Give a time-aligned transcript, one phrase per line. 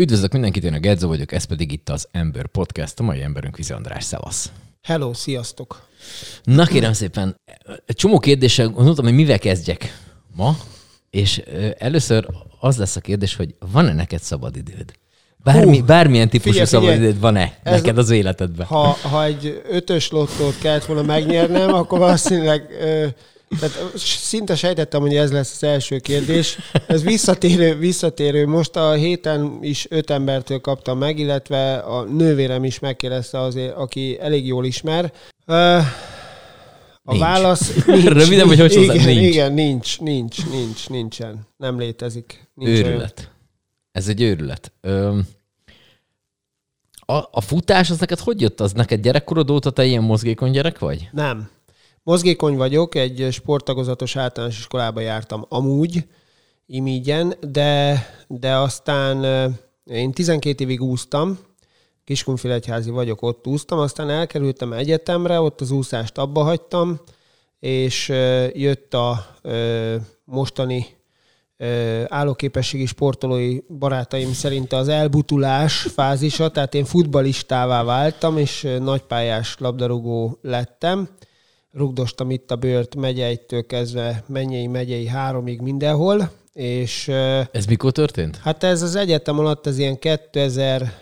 [0.00, 3.56] Üdvözlök mindenkit, én a Gedzo vagyok, ez pedig itt az Ember Podcast, a mai emberünk
[3.56, 4.52] Vizi András, szevasz.
[4.82, 5.88] Hello, sziasztok!
[6.44, 7.36] Na kérem szépen,
[7.86, 9.98] egy csomó kérdéssel gondoltam, hogy mivel kezdjek
[10.36, 10.56] ma,
[11.10, 11.42] és
[11.78, 12.26] először
[12.60, 14.92] az lesz a kérdés, hogy van-e neked szabad időd?
[15.36, 18.66] Bármi, Hú, bármilyen típusú figyelj, szabad figyelj, időd van-e ez, neked az életedben?
[18.66, 22.70] Ha, ha egy ötös lottót kellett volna megnyernem, akkor valószínűleg
[23.58, 26.58] tehát szinte sejtettem, hogy ez lesz az első kérdés.
[26.86, 28.46] Ez visszatérő, visszatérő.
[28.46, 34.18] Most a héten is öt embertől kaptam meg, illetve a nővérem is megkérdezte azért, aki
[34.20, 35.12] elég jól ismer.
[37.02, 37.20] A nincs.
[37.20, 38.04] válasz nincs.
[38.04, 39.26] Röviden, vagy hogy igen, nincs.
[39.26, 41.46] Igen, nincs, nincs, nincs, nincsen.
[41.56, 42.50] Nem létezik.
[42.54, 43.18] Nincs őrület.
[43.18, 43.32] Olyan.
[43.92, 44.72] Ez egy őrület.
[44.80, 45.18] Ö,
[47.10, 48.60] a, a futás az neked hogy jött?
[48.60, 51.08] Az neked gyerekkorod óta te ilyen mozgékony gyerek vagy?
[51.12, 51.50] Nem.
[52.02, 56.06] Mozgékony vagyok, egy sporttagozatos általános iskolába jártam amúgy,
[56.66, 59.24] imígyen, de, de aztán
[59.84, 61.38] én 12 évig úsztam,
[62.04, 67.00] Kiskunfélegyházi vagyok, ott úsztam, aztán elkerültem egyetemre, ott az úszást abba hagytam,
[67.58, 68.08] és
[68.52, 69.36] jött a
[70.24, 70.86] mostani
[72.06, 81.08] állóképességi sportolói barátaim szerint az elbutulás fázisa, tehát én futbalistává váltam, és nagypályás labdarúgó lettem,
[81.72, 87.08] rugdostam itt a bőrt megyeittől kezdve Mennyei megyei háromig mindenhol, és...
[87.52, 88.36] Ez mikor történt?
[88.36, 90.92] Hát ez az egyetem alatt az ilyen 2000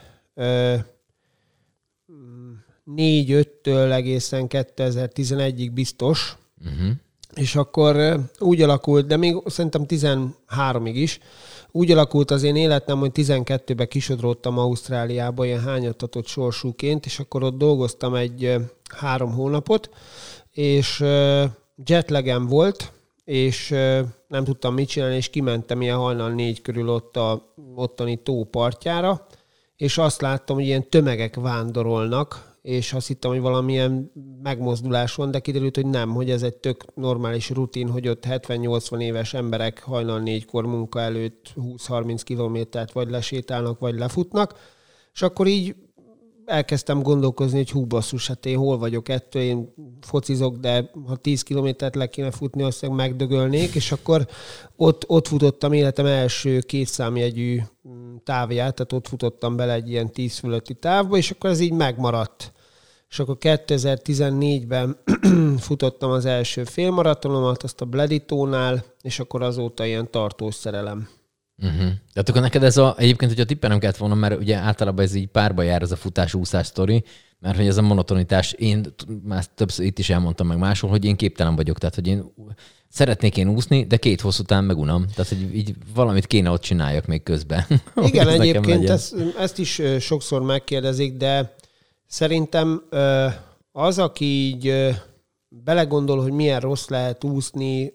[2.97, 6.37] 4-5-től egészen 2011-ig biztos.
[6.65, 6.91] Uh-huh.
[7.35, 11.19] És akkor úgy alakult, de még szerintem 13-ig is,
[11.71, 17.59] úgy alakult az én életem, hogy 12-ben kisodródtam Ausztráliába ilyen hányatatott sorsúként, és akkor ott
[17.59, 18.55] dolgoztam egy
[18.97, 19.91] három hónapot,
[20.59, 21.05] és
[21.85, 22.93] jetlagem volt,
[23.25, 23.69] és
[24.29, 29.27] nem tudtam mit csinálni, és kimentem ilyen hajnal négy körül ott a ottani tó partjára,
[29.77, 35.39] és azt láttam, hogy ilyen tömegek vándorolnak, és azt hittem, hogy valamilyen megmozdulás van, de
[35.39, 40.21] kiderült, hogy nem, hogy ez egy tök normális rutin, hogy ott 70-80 éves emberek hajnal
[40.21, 44.55] négykor munka előtt 20-30 kilométert vagy lesétálnak, vagy lefutnak,
[45.13, 45.75] és akkor így
[46.49, 51.43] elkezdtem gondolkozni, hogy hú basszus, hát én hol vagyok ettől, én focizok, de ha 10
[51.43, 54.27] kilométert le kéne futni, azt megdögölnék, és akkor
[54.77, 60.39] ott, ott futottam életem első kétszámjegyű mm, távját, tehát ott futottam bele egy ilyen 10
[60.39, 62.53] fölötti távba, és akkor ez így megmaradt.
[63.11, 64.97] És akkor 2014-ben
[65.59, 71.09] futottam az első félmaratonomat, azt a Bleditónál, és akkor azóta ilyen tartós szerelem.
[71.63, 71.91] Uh-huh.
[72.15, 75.27] De akkor neked ez a, egyébként, hogyha tippen kellett volna, mert ugye általában ez így
[75.27, 77.05] párba jár ez a futás-úszás sztori,
[77.39, 78.87] mert hogy ez a monotonitás, én
[79.25, 82.25] már többször itt is elmondtam meg máshol, hogy én képtelen vagyok, tehát hogy én
[82.89, 85.07] szeretnék én úszni, de két hosszú után megunam.
[85.15, 87.65] Tehát, hogy így valamit kéne ott csináljak még közben.
[88.09, 91.55] Igen, egyébként ezt, ezt is sokszor megkérdezik, de
[92.07, 92.83] szerintem
[93.73, 94.75] az, aki így
[95.49, 97.93] belegondol, hogy milyen rossz lehet úszni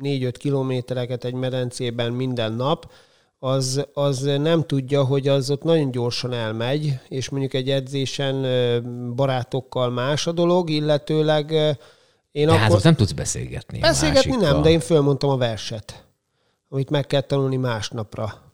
[0.00, 2.90] 4-5 mm, kilométereket egy medencében minden nap,
[3.38, 8.44] az, az nem tudja, hogy az ott nagyon gyorsan elmegy, és mondjuk egy edzésen
[9.14, 11.50] barátokkal más a dolog, illetőleg
[12.32, 12.70] én de akkor...
[12.70, 13.78] hát nem tudsz beszélgetni.
[13.78, 16.04] Beszélgetni nem, de én fölmondtam a verset,
[16.68, 18.47] amit meg kell tanulni másnapra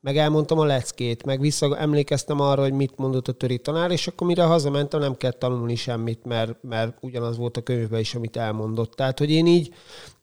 [0.00, 4.26] meg elmondtam a leckét, meg visszaemlékeztem arra, hogy mit mondott a töri tanár, és akkor
[4.26, 8.92] mire hazamentem, nem kell tanulni semmit, mert, mert ugyanaz volt a könyvben is, amit elmondott.
[8.92, 9.74] Tehát, hogy én így...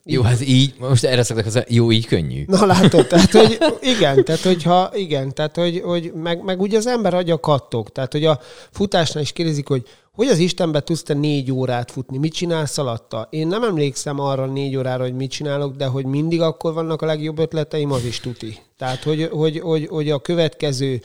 [0.07, 2.43] Jó, hát így, most erre szoktak az, jó, így könnyű.
[2.47, 3.57] Na látod, tehát, hogy
[3.95, 8.11] igen, tehát, hogyha, igen, tehát, hogy, hogy meg, meg ugye az ember agya kattog, tehát,
[8.11, 8.39] hogy a
[8.71, 12.17] futásnál is kérdezik, hogy hogy az Istenbe tudsz te négy órát futni?
[12.17, 13.27] Mit csinálsz alatta?
[13.29, 17.05] Én nem emlékszem arra négy órára, hogy mit csinálok, de hogy mindig akkor vannak a
[17.05, 18.57] legjobb ötleteim, az is tuti.
[18.77, 21.01] Tehát, hogy, hogy, hogy, hogy a következő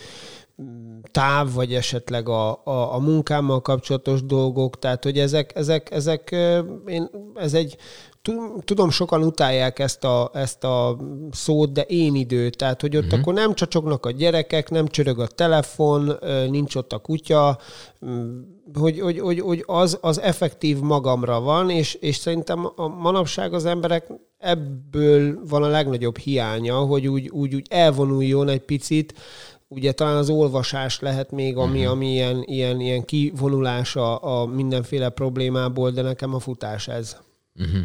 [1.11, 6.37] táv, vagy esetleg a, a, a munkámmal kapcsolatos dolgok, tehát hogy ezek, ezek, ezek
[6.87, 7.77] én, ez egy
[8.65, 10.97] tudom, sokan utálják ezt a, ezt a
[11.31, 12.51] szót, de én idő.
[12.51, 13.21] Tehát, hogy ott uh-huh.
[13.21, 16.19] akkor nem csacsognak a gyerekek, nem csörög a telefon,
[16.49, 17.59] nincs ott a kutya,
[18.75, 23.65] hogy, hogy, hogy, hogy az, az effektív magamra van, és, és szerintem a manapság az
[23.65, 29.15] emberek ebből van a legnagyobb hiánya, hogy úgy, úgy, úgy elvonuljon egy picit,
[29.69, 31.93] ugye talán az olvasás lehet még, ami, uh-huh.
[31.93, 37.17] ami ilyen, ilyen, ilyen kivonulása a mindenféle problémából, de nekem a futás ez.
[37.55, 37.81] Uh-huh.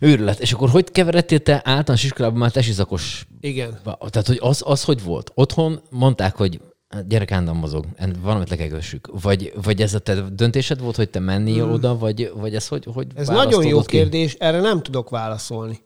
[0.00, 0.40] Őrület.
[0.40, 3.26] És akkor hogy keveredtél te általános iskolában már tesizakos?
[3.40, 3.78] Igen.
[3.84, 5.30] Tehát, hogy az, az hogy volt?
[5.34, 7.84] Otthon mondták, hogy hát gyerek állandóan mozog,
[8.22, 8.80] valamit le kell
[9.22, 11.72] Vagy, vagy ez a te döntésed volt, hogy te menni hmm.
[11.72, 13.86] oda, vagy, vagy ez hogy, hogy Ez nagyon jó ki?
[13.86, 15.78] kérdés, erre nem tudok válaszolni.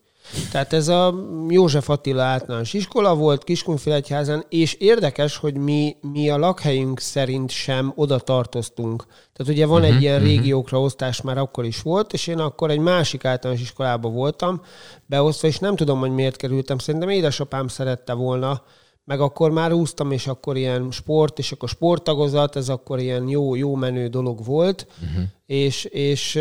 [0.51, 1.15] Tehát ez a
[1.49, 7.93] József Attila általános iskola volt Kiskunfélegyházan, és érdekes, hogy mi, mi a lakhelyünk szerint sem
[7.95, 9.05] oda tartoztunk.
[9.33, 10.31] Tehát ugye van uh-huh, egy ilyen uh-huh.
[10.31, 14.61] régiókra osztás, már akkor is volt, és én akkor egy másik általános iskolában voltam
[15.07, 16.79] beosztva, és nem tudom, hogy miért kerültem.
[16.79, 18.63] Szerintem édesapám szerette volna,
[19.05, 23.55] meg akkor már úsztam, és akkor ilyen sport, és akkor sporttagozat, ez akkor ilyen jó,
[23.55, 25.25] jó menő dolog volt, uh-huh.
[25.47, 26.35] és, és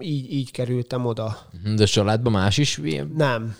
[0.00, 1.36] így, így kerültem oda.
[1.54, 1.74] Uh-huh.
[1.74, 2.80] De családban más is?
[3.16, 3.56] Nem.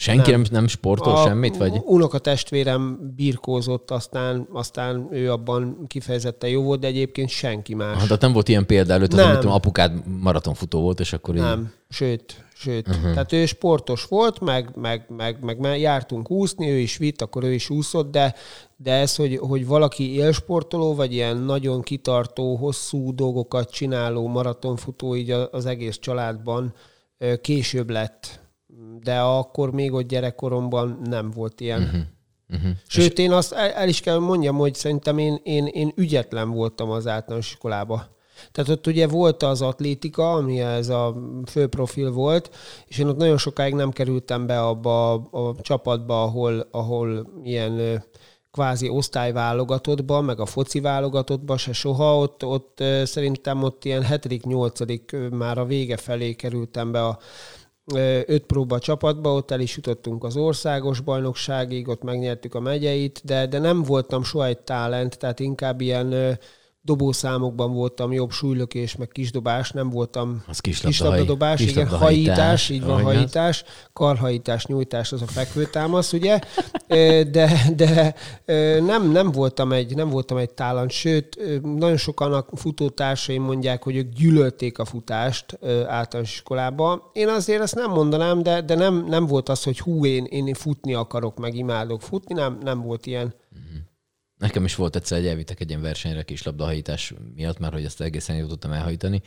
[0.00, 1.56] Senki nem, nem sportol a semmit?
[1.56, 1.80] Vagy?
[1.84, 7.96] Unokatestvérem birkózott, aztán, aztán ő abban kifejezetten jó volt, de egyébként senki más.
[7.96, 11.60] Ah, tehát nem volt ilyen példa előtt, az, amit apukád maratonfutó volt, és akkor Nem,
[11.60, 11.66] így...
[11.88, 12.88] sőt, sőt.
[12.88, 13.12] Uh-huh.
[13.12, 17.44] Tehát ő sportos volt, meg, meg, meg, meg, meg jártunk úszni, ő is vitt, akkor
[17.44, 18.34] ő is úszott, de,
[18.76, 25.30] de ez, hogy, hogy valaki élsportoló, vagy ilyen nagyon kitartó, hosszú dolgokat csináló maratonfutó így
[25.50, 26.74] az egész családban
[27.40, 28.39] később lett
[29.02, 31.82] de akkor még ott gyerekkoromban nem volt ilyen.
[31.82, 32.00] Uh-huh.
[32.52, 32.70] Uh-huh.
[32.86, 36.90] Sőt, én azt el, el is kell mondjam, hogy szerintem én, én, én ügyetlen voltam
[36.90, 38.06] az általános iskolába.
[38.52, 42.50] Tehát ott ugye volt az atlétika, ami ez a főprofil volt,
[42.86, 48.04] és én ott nagyon sokáig nem kerültem be abba a, a csapatba, ahol, ahol ilyen
[48.50, 52.18] kvázi osztályválogatottba, meg a foci válogatottba se soha.
[52.18, 55.30] Ott, ott szerintem ott ilyen 7.-8.
[55.30, 57.18] már a vége felé kerültem be a
[58.26, 63.46] öt próba csapatba, ott el is jutottunk az országos bajnokságig, ott megnyertük a megyeit, de,
[63.46, 66.38] de nem voltam soha egy talent, tehát inkább ilyen
[66.82, 73.64] dobószámokban voltam jobb súlylökés, meg kisdobás, nem voltam az kislabdadobás, igen, hajítás, így van, hajítás,
[73.92, 76.38] karhajítás, nyújtás, az a fekvőtámasz, ugye,
[77.30, 78.14] de, de
[78.80, 83.96] nem, nem, voltam egy, nem voltam egy tálant, sőt, nagyon sokan a futótársaim mondják, hogy
[83.96, 87.10] ők gyűlölték a futást általános iskolába.
[87.12, 90.54] Én azért ezt nem mondanám, de, de nem, nem volt az, hogy hú, én, én
[90.54, 93.34] futni akarok, meg imádok futni, nem, nem volt ilyen.
[94.40, 98.36] Nekem is volt egyszer, hogy elvittek egy ilyen versenyre labdahajítás miatt, mert hogy ezt egészen
[98.36, 99.22] jól tudtam elhajtani,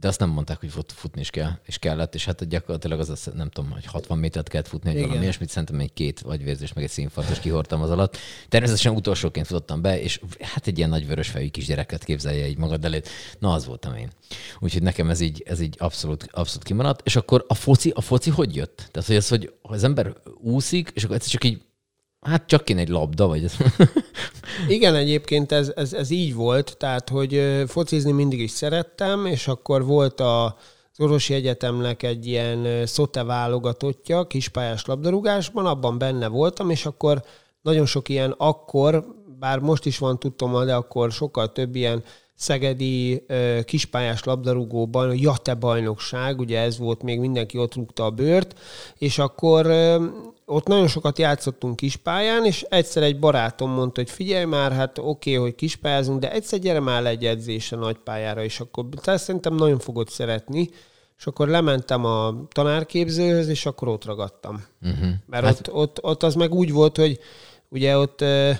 [0.00, 3.10] de azt nem mondták, hogy fut, futni is kell, és kellett, és hát gyakorlatilag az,
[3.10, 6.72] az nem tudom, hogy 60 métert kellett futni, egy valami ilyesmit, szerintem egy két agyvérzés,
[6.72, 8.16] meg egy színfartos kihortam az alatt.
[8.48, 12.84] Természetesen utolsóként futottam be, és hát egy ilyen nagy vörös fejű kisgyereket képzelje így magad
[12.84, 13.08] elét.
[13.38, 14.10] Na, az voltam én.
[14.58, 17.00] Úgyhogy nekem ez így, ez így abszolút, abszolút kimaradt.
[17.04, 18.88] És akkor a foci, a foci hogy jött?
[18.90, 21.62] Tehát, hogy az, hogy az ember úszik, és akkor egyszer csak így
[22.20, 23.56] Hát csak kéne egy labda, vagy ez.
[24.68, 29.84] Igen, egyébként ez, ez, ez így volt, tehát, hogy focizni mindig is szerettem, és akkor
[29.84, 36.86] volt a, az Orvosi Egyetemnek egy ilyen szote válogatottja, kispályás labdarúgásban, abban benne voltam, és
[36.86, 37.22] akkor
[37.62, 39.04] nagyon sok ilyen akkor,
[39.38, 42.02] bár most is van tudtom, de akkor sokkal több ilyen
[42.34, 43.26] szegedi
[43.64, 48.58] kispályás labdarúgóban, a Jate bajnokság, ugye ez volt, még mindenki ott rúgta a bőrt,
[48.98, 49.66] és akkor
[50.50, 55.08] ott nagyon sokat játszottunk kispályán, és egyszer egy barátom mondta, hogy figyelj már, hát oké,
[55.08, 59.78] okay, hogy kispályázunk, de egyszer gyere már egy edzésre nagypályára, és akkor tehát szerintem nagyon
[59.78, 60.70] fogod szeretni,
[61.18, 64.64] és akkor lementem a tanárképzőhöz, és akkor ott ragadtam.
[64.82, 65.08] Uh-huh.
[65.26, 65.58] Mert hát...
[65.58, 67.18] ott, ott, ott az meg úgy volt, hogy
[67.68, 68.50] ugye ott uh,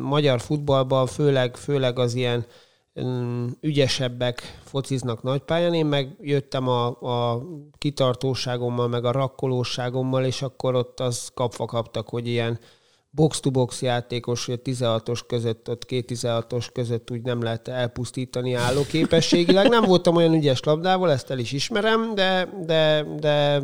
[0.00, 2.46] magyar futballban főleg, főleg az ilyen
[3.60, 7.42] ügyesebbek fociznak nagypályán, én meg jöttem a, a
[7.78, 12.58] kitartóságommal, meg a rakkolóságommal, és akkor ott az kapva kaptak, hogy ilyen
[13.10, 19.68] box-to-box játékos, hogy 16-os között, ott két 16-os között úgy nem lehet elpusztítani állóképességileg.
[19.68, 23.62] Nem voltam olyan ügyes labdával, ezt el is ismerem, de, de, de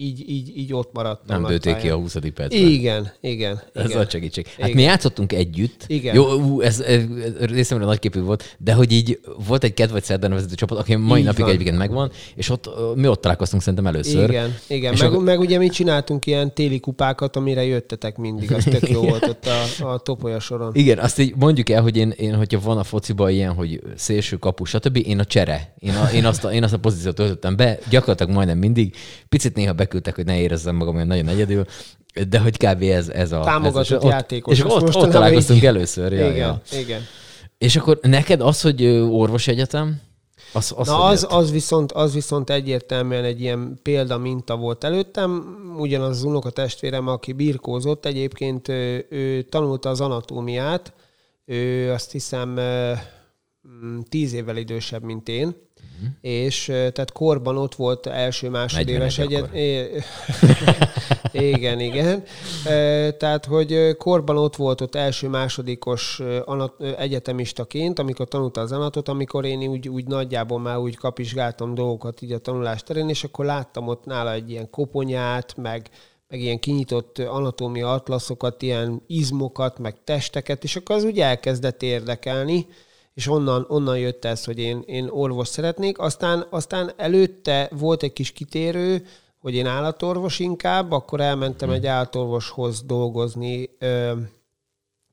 [0.00, 1.40] így, így, így ott maradtam.
[1.40, 2.12] Nem dőlték ki a 20.
[2.34, 2.50] percben.
[2.50, 3.62] Igen, igen.
[3.74, 4.00] Ez igen.
[4.00, 4.46] a segítség.
[4.46, 4.70] Hát igen.
[4.74, 5.84] mi játszottunk együtt.
[5.86, 6.14] Igen.
[6.14, 7.02] Jó, ú, ez, ez
[7.40, 11.18] részemre nagyképű volt, de hogy így volt egy kedv vagy szerdán vezető csapat, aki mai
[11.18, 11.50] így napig van.
[11.50, 14.28] egyébként megvan, és ott mi ott találkoztunk szerintem először.
[14.28, 14.92] Igen, igen.
[14.92, 15.18] És meg, a...
[15.18, 19.46] meg, ugye mi csináltunk ilyen téli kupákat, amire jöttetek mindig, az tök jó volt ott
[19.46, 20.70] a, a topolya soron.
[20.74, 24.36] Igen, azt így mondjuk el, hogy én, én hogyha van a fociban ilyen, hogy szélső
[24.36, 25.74] kapu, stb., én a csere.
[25.78, 28.94] Én, a, én, azt, a, én azt a pozíciót töltöttem be, gyakorlatilag majdnem mindig.
[29.28, 31.64] Picit néha beküldtek, hogy ne érezzem magam olyan nagyon egyedül,
[32.28, 32.82] de hogy kb.
[32.82, 33.40] ez, ez a...
[33.40, 34.58] Támogatott ez, játékos.
[34.58, 35.66] És ott, ott, találkoztunk így...
[35.66, 36.12] először.
[36.12, 36.60] Ja, igen, ja.
[36.78, 37.00] igen.
[37.58, 40.00] És akkor neked az, hogy orvos egyetem,
[40.52, 45.56] az, az, Na az, az, viszont, az viszont egyértelműen egy ilyen példa minta volt előttem.
[45.78, 50.92] Ugyanaz az unoka testvérem, aki birkózott, egyébként ő, ő tanulta az anatómiát,
[51.44, 52.60] ő azt hiszem
[54.08, 55.56] tíz évvel idősebb, mint én,
[55.98, 56.14] Uh-huh.
[56.20, 59.50] És tehát korban ott volt első másodéves egyet.
[61.32, 62.22] Igen, igen.
[63.18, 66.22] Tehát, hogy korban ott volt ott első-másodikos
[66.98, 72.32] egyetemistaként, amikor tanulta az anatot, amikor én úgy, úgy nagyjából már úgy kapizsgáltam dolgokat így
[72.32, 75.88] a tanulás terén, és akkor láttam ott nála egy ilyen koponyát, meg,
[76.28, 82.66] meg ilyen kinyitott anatómia atlaszokat, ilyen izmokat, meg testeket, és akkor az úgy elkezdett érdekelni,
[83.18, 85.98] és onnan, onnan jött ez, hogy én, én orvos szeretnék.
[85.98, 89.06] Aztán, aztán előtte volt egy kis kitérő,
[89.38, 94.12] hogy én állatorvos inkább, akkor elmentem egy állatorvoshoz dolgozni ö,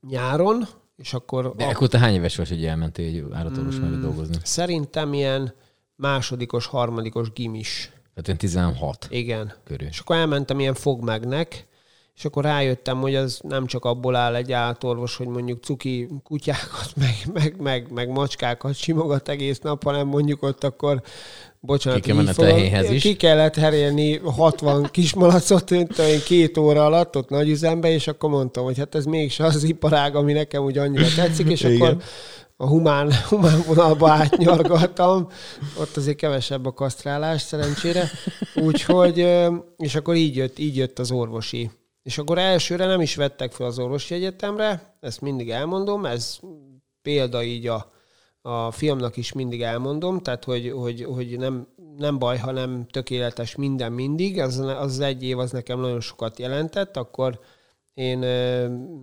[0.08, 1.54] nyáron, és akkor...
[1.56, 1.68] De a...
[1.68, 4.36] akkor te hány éves vagy, hogy elmentél egy állatorvos mellé dolgozni?
[4.42, 5.54] Szerintem ilyen
[5.96, 7.90] másodikos, harmadikos gimis.
[8.14, 9.54] Tehát én 16 Igen.
[9.64, 9.88] körül.
[9.88, 11.66] És akkor elmentem ilyen fogmegnek,
[12.16, 16.92] és akkor rájöttem, hogy az nem csak abból áll egy állatorvos, hogy mondjuk cuki kutyákat,
[17.00, 21.02] meg, meg, meg, meg macskákat simogat egész nap, hanem mondjuk ott akkor
[21.60, 23.02] bocsánat, ki, kell fogom, is.
[23.02, 25.74] ki kellett herélni 60 kismalacot
[26.24, 30.16] két óra alatt ott nagy üzembe, és akkor mondtam, hogy hát ez mégse az iparág,
[30.16, 31.76] ami nekem úgy annyira tetszik, és Igen.
[31.76, 32.02] akkor
[32.56, 35.28] a humán, humán vonalba átnyargaltam,
[35.80, 38.10] ott azért kevesebb a kasztrálás szerencsére,
[38.54, 39.26] úgyhogy,
[39.76, 41.70] és akkor így jött, így jött az orvosi.
[42.06, 46.38] És akkor elsőre nem is vettek fel az orvosi egyetemre, ezt mindig elmondom, ez
[47.02, 47.92] példa így a,
[48.42, 53.54] a fiamnak is mindig elmondom, tehát hogy, hogy, hogy nem, nem baj, ha nem tökéletes
[53.54, 57.40] minden mindig, az, az egy év az nekem nagyon sokat jelentett, akkor
[57.94, 58.18] én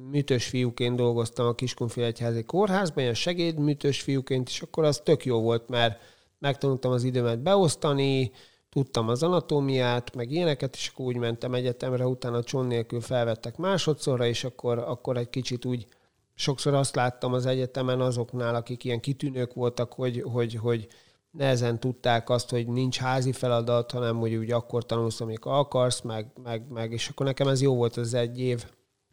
[0.09, 5.69] műtős fiúként dolgoztam a Kiskunfélegyházi kórházban, ilyen segédműtős fiúként, és akkor az tök jó volt,
[5.69, 6.01] mert
[6.39, 8.31] megtanultam az időmet beosztani,
[8.73, 14.25] tudtam az anatómiát, meg ilyeneket, és akkor úgy mentem egyetemre, utána cson nélkül felvettek másodszorra,
[14.25, 15.87] és akkor, akkor egy kicsit úgy
[16.35, 20.87] sokszor azt láttam az egyetemen azoknál, akik ilyen kitűnők voltak, hogy, hogy, hogy
[21.31, 26.31] nehezen tudták azt, hogy nincs házi feladat, hanem hogy úgy akkor tanulsz, amikor akarsz, meg,
[26.43, 28.65] meg, meg, és akkor nekem ez jó volt az egy év.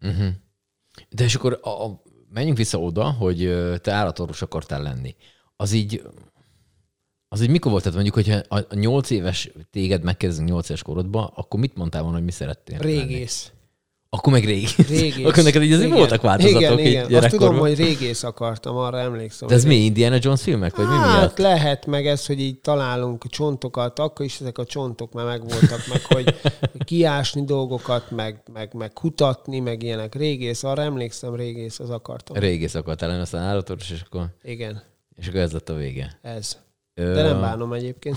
[0.03, 0.29] Uh-huh.
[1.09, 3.39] De és akkor a, a, menjünk vissza oda, hogy
[3.83, 5.17] te állatorvos akartál lenni.
[5.57, 6.03] Az így,
[7.33, 7.83] az így mikor volt?
[7.83, 12.17] Tehát mondjuk, hogyha a nyolc éves téged megkérdezünk nyolc éves korodban, akkor mit mondtál volna,
[12.17, 13.45] hogy mi szerettél Régész.
[13.47, 13.59] Lenni?
[14.13, 14.77] Akkor meg régész.
[14.77, 15.27] régész.
[15.29, 17.15] Akkor neked így azért voltak változatok igen, igen.
[17.15, 19.49] Azt tudom, hogy régész akartam, arra emlékszem.
[19.49, 20.77] De ez mi, Indiana Jones filmek?
[20.77, 21.39] Vagy hát, mi miatt?
[21.39, 26.05] lehet meg ez, hogy így találunk csontokat, akkor is ezek a csontok már megvoltak, meg
[26.05, 26.35] hogy
[26.85, 30.15] kiásni dolgokat, meg, meg, meg kutatni, meg ilyenek.
[30.15, 32.37] Régész, arra emlékszem, régész az akartam.
[32.37, 34.27] Régész akartál aztán állatorvos, és akkor...
[34.43, 34.83] Igen.
[35.17, 36.19] És akkor ez lett a vége.
[36.23, 36.57] Ez.
[36.95, 38.17] De nem bánom egyébként.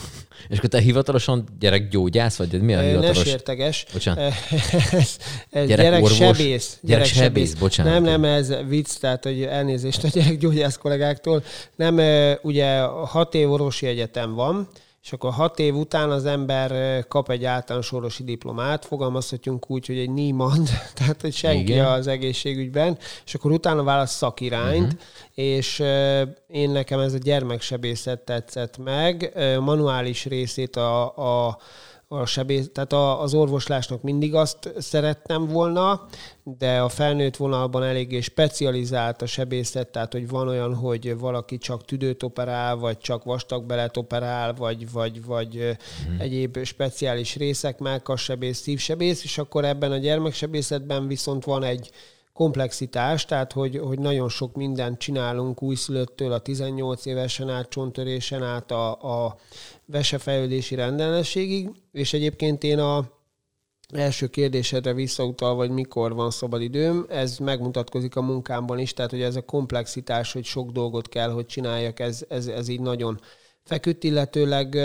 [0.50, 3.18] És akkor te hivatalosan gyerekgyógyász, vagy mi a hivatalos?
[3.18, 3.86] Ne sérteges.
[3.94, 4.34] Bocsánat.
[4.92, 5.18] ez,
[5.50, 6.77] ez gyereksebész.
[6.82, 7.94] Gyereksebész, bocsánat.
[7.94, 11.44] Nem, nem, ez vicc, tehát hogy elnézést a gyerekgyógyász kollégáktól.
[11.75, 12.00] Nem,
[12.42, 14.70] ugye hat év orvosi egyetem van,
[15.03, 19.98] és akkor hat év után az ember kap egy általános orvosi diplomát, fogalmazhatjunk úgy, hogy
[19.98, 21.86] egy Niemand, tehát hogy senki Igen.
[21.86, 25.00] az egészségügyben, és akkor utána választ szakirányt, uh-huh.
[25.33, 25.79] és
[26.48, 31.17] én nekem ez a gyermeksebészet tetszett meg, manuális részét a,
[31.48, 31.57] a
[32.22, 36.05] a sebész, tehát a, az orvoslásnak mindig azt szerettem volna,
[36.43, 41.86] de a felnőtt vonalban eléggé specializált a sebészet, tehát hogy van olyan, hogy valaki csak
[41.86, 46.20] tüdőt operál, vagy csak vastagbelet operál, vagy, vagy, vagy hmm.
[46.20, 51.91] egyéb speciális részek, melkassebész, szívsebész, és akkor ebben a gyermeksebészetben viszont van egy
[52.34, 58.72] komplexitás, tehát hogy, hogy nagyon sok mindent csinálunk újszülöttől a 18 évesen át, csontörésen át
[58.72, 58.92] a,
[59.25, 59.36] a
[59.86, 63.22] vesefejlődési rendellenességig, és egyébként én a
[63.94, 69.22] első kérdésedre visszautal, vagy mikor van szabad időm, ez megmutatkozik a munkámban is, tehát hogy
[69.22, 73.20] ez a komplexitás, hogy sok dolgot kell, hogy csináljak, ez, ez, ez így nagyon
[73.63, 74.78] feküdt, illetőleg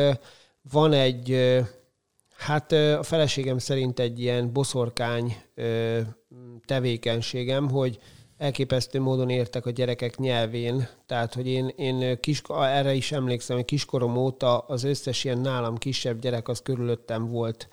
[0.72, 1.56] van egy,
[2.36, 5.36] hát a feleségem szerint egy ilyen boszorkány
[6.68, 7.98] tevékenységem, hogy
[8.38, 10.88] elképesztő módon értek a gyerekek nyelvén.
[11.06, 15.76] Tehát, hogy én, én kis, erre is emlékszem, hogy kiskorom óta az összes ilyen nálam
[15.76, 17.68] kisebb gyerek az körülöttem volt.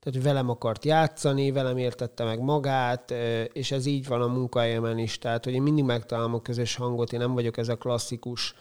[0.00, 3.14] Tehát, hogy velem akart játszani, velem értette meg magát,
[3.52, 5.18] és ez így van a munkahelyemen is.
[5.18, 8.54] Tehát, hogy én mindig megtalálom a közös hangot, én nem vagyok ez a klasszikus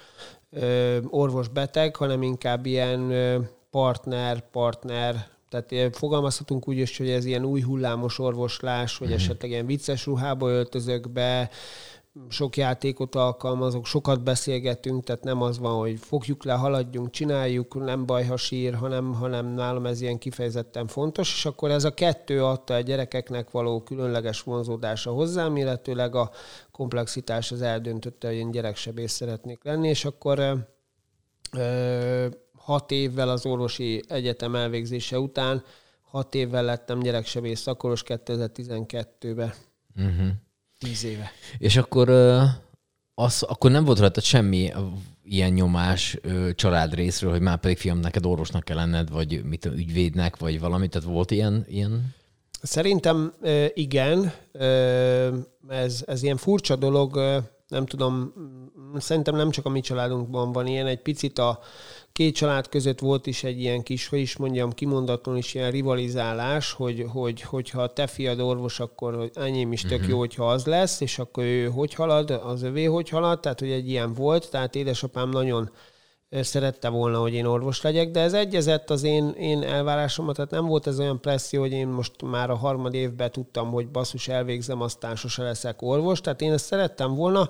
[1.10, 3.14] orvos-beteg, hanem inkább ilyen
[3.72, 9.14] partner-partner tehát eh, fogalmazhatunk úgy is, hogy ez ilyen új hullámos orvoslás, hogy mm.
[9.14, 11.50] esetleg ilyen vicces ruhába öltözök be,
[12.30, 18.06] sok játékot alkalmazok, sokat beszélgetünk, tehát nem az van, hogy fogjuk le, haladjunk, csináljuk, nem
[18.06, 22.44] baj, ha sír, hanem, hanem nálam ez ilyen kifejezetten fontos, és akkor ez a kettő
[22.46, 26.32] adta a gyerekeknek való különleges vonzódása hozzám, illetőleg a
[26.72, 30.54] komplexitás az eldöntötte, hogy én gyereksebész szeretnék lenni, és akkor ö,
[31.58, 32.28] ö,
[32.70, 35.64] hat évvel az orvosi egyetem elvégzése után
[36.02, 39.54] hat évvel lettem gyereksebész szakoros 2012-ben.
[39.96, 40.28] Uh-huh.
[40.78, 41.32] Tíz éve.
[41.58, 42.10] És akkor
[43.14, 44.72] az, akkor nem volt rajta semmi
[45.24, 49.66] ilyen nyomás ö, család részről, hogy már pedig fiam, neked orvosnak kell lenned, vagy mit
[49.66, 51.66] ügyvédnek, vagy valami, tehát volt ilyen?
[51.68, 52.16] ilyen?
[52.62, 53.34] Szerintem
[53.74, 54.34] igen,
[55.68, 57.16] ez, ez ilyen furcsa dolog,
[57.68, 58.34] nem tudom,
[58.98, 61.60] szerintem nem csak a mi családunkban van ilyen, egy picit a
[62.12, 66.72] két család között volt is egy ilyen kis, hogy is mondjam, kimondatlan is ilyen rivalizálás,
[66.72, 70.10] hogy, hogy, hogyha te fiad orvos, akkor enyém is tök uh-huh.
[70.10, 73.72] jó, hogyha az lesz, és akkor ő hogy halad, az övé hogy halad, tehát hogy
[73.72, 75.72] egy ilyen volt, tehát édesapám nagyon
[76.32, 80.66] szerette volna, hogy én orvos legyek, de ez egyezett az én, én elvárásomat, tehát nem
[80.66, 84.82] volt ez olyan presszió, hogy én most már a harmad évben tudtam, hogy basszus elvégzem,
[84.82, 87.50] aztán sose leszek orvos, tehát én ezt szerettem volna,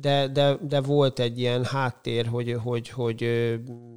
[0.00, 3.22] de, de, de volt egy ilyen háttér, hogy, hogy, hogy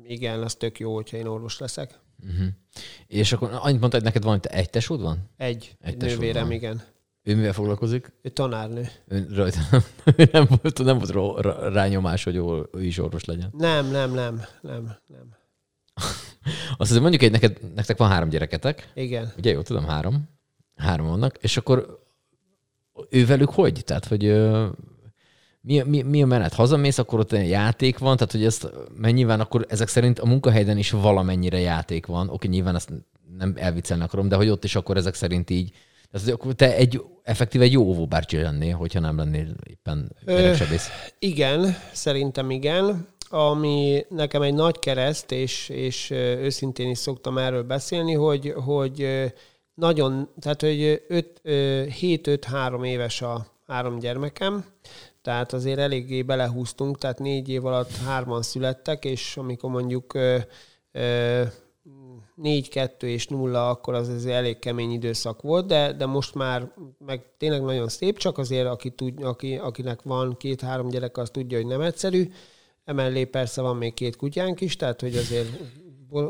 [0.04, 2.00] igen, az tök jó, hogyha én orvos leszek.
[2.24, 2.48] Uh-huh.
[3.08, 5.30] És akkor annyit mondtad, hogy neked van, hogy egy tesód van?
[5.38, 6.52] Egy, egy nővérem, van.
[6.52, 6.84] igen.
[7.30, 8.12] Ő mivel foglalkozik?
[8.22, 8.90] Ő tanárnő.
[9.08, 9.60] Ő rajta
[10.32, 12.36] nem, volt, nem volt rányomás, hogy
[12.72, 13.54] ő is orvos legyen.
[13.58, 15.38] Nem, nem, nem, nem, nem.
[16.78, 18.92] Azt hiszem, mondjuk, hogy neked, nektek van három gyereketek.
[18.94, 19.34] Igen.
[19.38, 20.30] Ugye, jó, tudom, három.
[20.76, 21.38] Három vannak.
[21.42, 22.00] És akkor
[23.10, 23.82] ő velük hogy?
[23.86, 24.24] Tehát, hogy
[25.62, 26.54] mi, mi, mi a menet?
[26.54, 30.92] Hazamész, akkor ott játék van, tehát hogy ezt mennyiben akkor ezek szerint a munkahelyen is
[30.92, 32.30] valamennyire játék van.
[32.30, 32.92] Oké, nyilván ezt
[33.38, 35.72] nem elviccelni akarom, de hogy ott is akkor ezek szerint így
[36.12, 40.90] tehát akkor te egy effektíve egy jó óvóbárcsi lennél, hogyha nem lennél éppen gyereksebész.
[41.20, 43.08] Igen, szerintem igen.
[43.30, 49.08] Ami nekem egy nagy kereszt, és, és őszintén is szoktam erről beszélni, hogy, hogy
[49.74, 51.04] nagyon, tehát hogy
[51.44, 54.66] 7-5-3 éves a három gyermekem,
[55.22, 60.14] tehát azért eléggé belehúztunk, tehát négy év alatt hárman születtek, és amikor mondjuk
[62.44, 66.72] 4-2 és 0, akkor az azért elég kemény időszak volt, de, de most már
[67.06, 71.58] meg tényleg nagyon szép, csak azért aki tud, aki, akinek van két-három gyerek, az tudja,
[71.58, 72.32] hogy nem egyszerű.
[72.86, 75.50] Emellé persze van még két kutyánk is, tehát hogy azért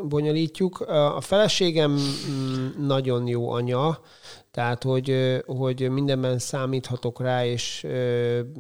[0.07, 0.79] bonyolítjuk.
[0.87, 3.99] A feleségem mm, nagyon jó anya,
[4.51, 7.87] tehát, hogy, hogy mindenben számíthatok rá, és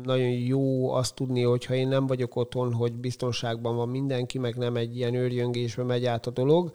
[0.03, 4.75] nagyon jó azt tudni, hogyha én nem vagyok otthon, hogy biztonságban van mindenki, meg nem
[4.75, 6.71] egy ilyen őrjöngésbe megy át a dolog.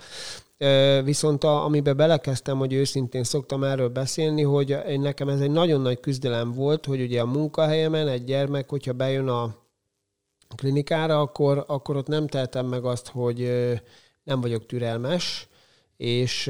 [1.05, 6.01] Viszont a, amiben belekezdtem, hogy őszintén szoktam erről beszélni, hogy nekem ez egy nagyon nagy
[6.01, 9.55] küzdelem volt, hogy ugye a munkahelyemen egy gyermek, hogyha bejön a
[10.57, 13.51] klinikára, akkor, akkor ott nem tehetem meg azt, hogy
[14.25, 15.49] nem vagyok türelmes,
[15.97, 16.47] és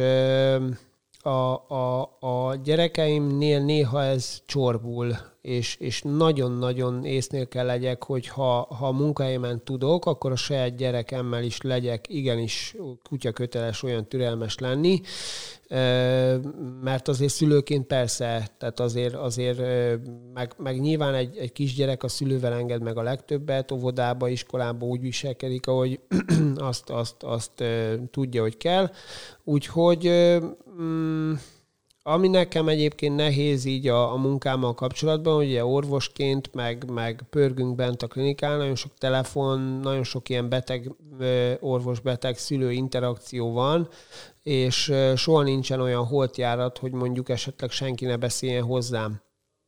[1.21, 8.61] a, a, a gyerekeimnél néha ez csorbul, és, és nagyon-nagyon észnél kell legyek, hogy ha,
[8.61, 14.59] ha a munkahelyemen tudok, akkor a saját gyerekemmel is legyek igenis kutya köteles olyan türelmes
[14.59, 15.01] lenni,
[16.83, 19.59] mert azért szülőként persze, tehát azért, azért
[20.35, 25.01] meg, meg nyilván egy, egy kisgyerek a szülővel enged meg a legtöbbet, óvodába, iskolába úgy
[25.01, 26.01] viselkedik, ahogy
[26.57, 27.65] azt, azt, azt
[28.11, 28.91] tudja, hogy kell.
[29.45, 30.11] Úgyhogy
[30.81, 31.33] mm,
[32.07, 38.03] ami nekem egyébként nehéz így a, a munkámmal kapcsolatban, ugye orvosként, meg, meg pörgünk bent
[38.03, 40.93] a klinikán, nagyon sok telefon, nagyon sok ilyen beteg,
[41.61, 43.89] orvos-beteg szülő interakció van,
[44.43, 49.21] és soha nincsen olyan holtjárat, hogy mondjuk esetleg senki ne beszéljen hozzám.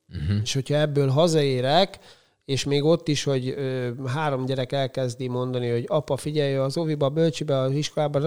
[0.09, 0.37] Uh-huh.
[0.43, 1.99] És hogyha ebből hazaérek,
[2.45, 7.07] és még ott is, hogy ö, három gyerek elkezdi mondani, hogy apa, figyelj, az oviba,
[7.07, 8.19] a bölcsibe, az iskolába,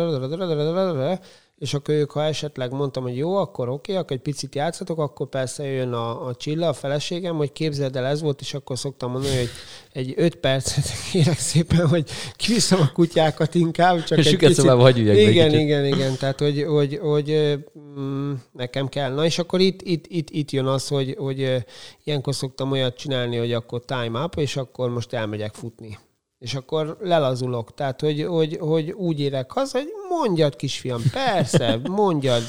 [1.59, 5.29] és akkor ők, ha esetleg mondtam, hogy jó, akkor oké, akkor egy picit játszatok, akkor
[5.29, 9.11] persze jön a, a Csilla, a feleségem, hogy képzeld el, ez volt, és akkor szoktam
[9.11, 9.49] mondani, hogy
[9.91, 14.03] egy öt percet kérek szépen, hogy kiviszem a kutyákat inkább.
[14.03, 14.55] Csak és egy picit...
[14.55, 17.59] szobába hagyjuk Igen, igen, igen, tehát hogy, hogy, hogy
[17.99, 19.13] mm, nekem kell.
[19.13, 21.65] Na és akkor itt, itt, itt, itt jön az, hogy, hogy
[22.03, 25.97] ilyenkor szoktam olyat csinálni, hogy akkor time up, és akkor most elmegyek futni
[26.39, 27.73] és akkor lelazulok.
[27.73, 32.43] Tehát, hogy, hogy, hogy úgy érek haza, hogy mondjad, kisfiam, persze, mondjad,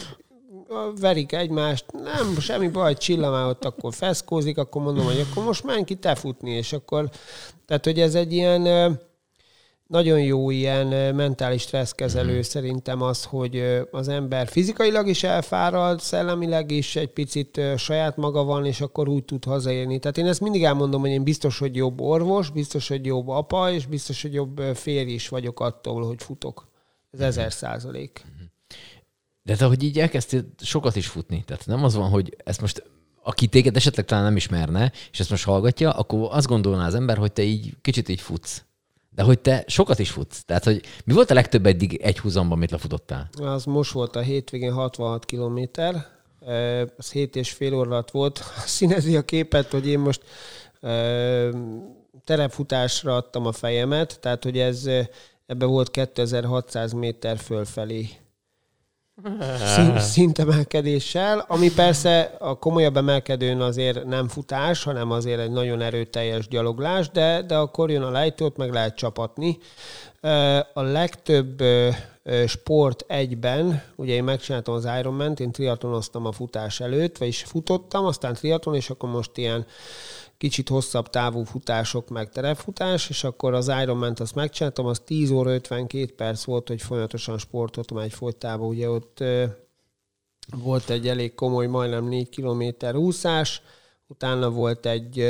[1.01, 5.85] verik egymást, nem, semmi baj, Csilla ott akkor feszkózik, akkor mondom, hogy akkor most menj
[5.85, 7.09] ki te futni, és akkor,
[7.67, 8.99] tehát, hogy ez egy ilyen
[9.91, 12.41] nagyon jó ilyen mentális stresszkezelő mm.
[12.41, 18.65] szerintem az, hogy az ember fizikailag is elfárad, szellemileg is egy picit saját maga van,
[18.65, 19.99] és akkor úgy tud hazaérni.
[19.99, 23.73] Tehát én ezt mindig elmondom, hogy én biztos, hogy jobb orvos, biztos, hogy jobb apa,
[23.73, 26.69] és biztos, hogy jobb férj is vagyok attól, hogy futok.
[27.11, 27.25] Ez mm.
[27.25, 28.25] ezer százalék.
[28.25, 28.45] Mhm.
[29.43, 32.83] De te, hogy így elkezdtél sokat is futni, tehát nem az van, hogy ezt most
[33.23, 37.17] aki téged esetleg talán nem ismerne, és ezt most hallgatja, akkor azt gondolná az ember,
[37.17, 38.65] hogy te így kicsit így futsz.
[39.21, 40.45] De hogy te sokat is futsz.
[40.45, 43.29] Tehát, hogy mi volt a legtöbb eddig egy húzamban, amit lefutottál?
[43.39, 46.07] Az most volt a hétvégén 66 kilométer.
[46.97, 48.43] Az 7 és fél óra alatt volt.
[48.67, 50.23] Színezi a képet, hogy én most
[52.25, 54.89] terepfutásra adtam a fejemet, tehát hogy ez
[55.47, 58.09] ebbe volt 2600 méter fölfelé
[59.99, 67.11] szintemelkedéssel, ami persze a komolyabb emelkedőn azért nem futás, hanem azért egy nagyon erőteljes gyaloglás,
[67.11, 69.59] de, de akkor jön a lejtót, meg lehet csapatni.
[70.73, 71.63] A legtöbb
[72.47, 78.35] sport egyben, ugye én megcsináltam az Ironman-t, én triatlonoztam a futás előtt, vagyis futottam, aztán
[78.35, 79.67] triatlon, és akkor most ilyen
[80.39, 85.51] kicsit hosszabb távú futások, meg terepfutás, és akkor az Ironman-t azt megcsináltam, az 10 óra
[85.51, 89.25] 52 perc volt, hogy folyamatosan sportoltam egyfolytában, ugye ott
[90.57, 93.63] volt egy elég komoly, majdnem 4 kilométer úszás,
[94.07, 95.27] utána volt egy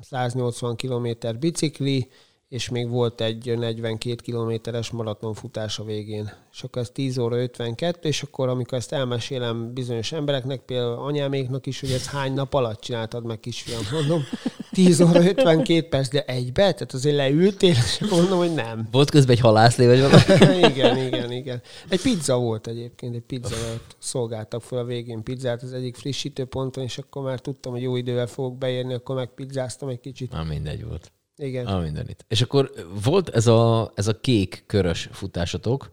[0.00, 2.10] 180 kilométer bicikli,
[2.48, 6.32] és még volt egy 42 kilométeres maratonfutás a végén.
[6.52, 11.66] És akkor ez 10 óra 52, és akkor amikor ezt elmesélem bizonyos embereknek, például anyáméknak
[11.66, 14.22] is, hogy ez hány nap alatt csináltad meg, kisfiam, mondom,
[14.70, 16.62] 10 óra 52 perc, de egybe?
[16.62, 18.88] Tehát azért leültél, és mondom, hogy nem.
[18.90, 20.58] Volt közben egy halászlé, vagy valami?
[20.72, 21.62] igen, igen, igen.
[21.88, 23.96] Egy pizza volt egyébként, egy pizza volt.
[23.98, 28.26] Szolgáltak fel a végén pizzát az egyik frissítőponton, és akkor már tudtam, hogy jó idővel
[28.26, 30.32] fogok beérni, akkor megpizzáztam egy kicsit.
[30.32, 31.12] Már mindegy volt.
[31.38, 31.66] Igen.
[31.66, 32.24] A mindenit.
[32.28, 32.70] És akkor
[33.02, 35.90] volt ez a, ez a kék körös futásotok,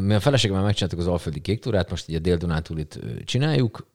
[0.00, 3.86] mi a feleségemmel megcsináltuk az Alföldi kék túrát, most ugye dél itt csináljuk,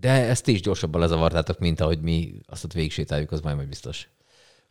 [0.00, 4.08] de ezt is gyorsabban lezavartátok, mint ahogy mi azt ott végigsétáljuk, az majd, majd biztos.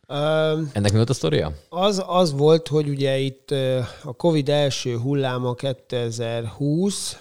[0.08, 1.52] Um, Ennek mi volt a sztoria?
[1.68, 3.50] Az, az volt, hogy ugye itt
[4.02, 7.16] a Covid első hulláma 2020,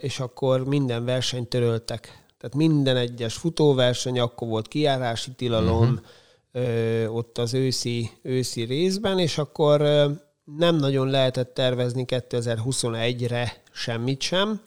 [0.00, 2.24] és akkor minden versenyt töröltek.
[2.38, 5.98] Tehát minden egyes futóverseny, akkor volt kiárási tilalom, uh-huh
[6.52, 10.10] ö, ott az őszi, őszi részben, és akkor ö,
[10.44, 14.60] nem nagyon lehetett tervezni 2021-re semmit sem,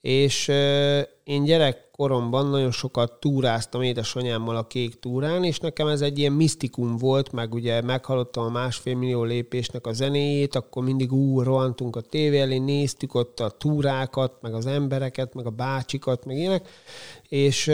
[0.00, 6.18] és ö, én gyerekkoromban nagyon sokat túráztam édesanyámmal a kék túrán, és nekem ez egy
[6.18, 11.42] ilyen misztikum volt, meg ugye meghallottam a másfél millió lépésnek a zenéjét, akkor mindig ú,
[11.42, 16.36] rohantunk a tévé elé, néztük ott a túrákat, meg az embereket, meg a bácsikat, meg
[16.36, 16.68] ilyenek,
[17.28, 17.70] és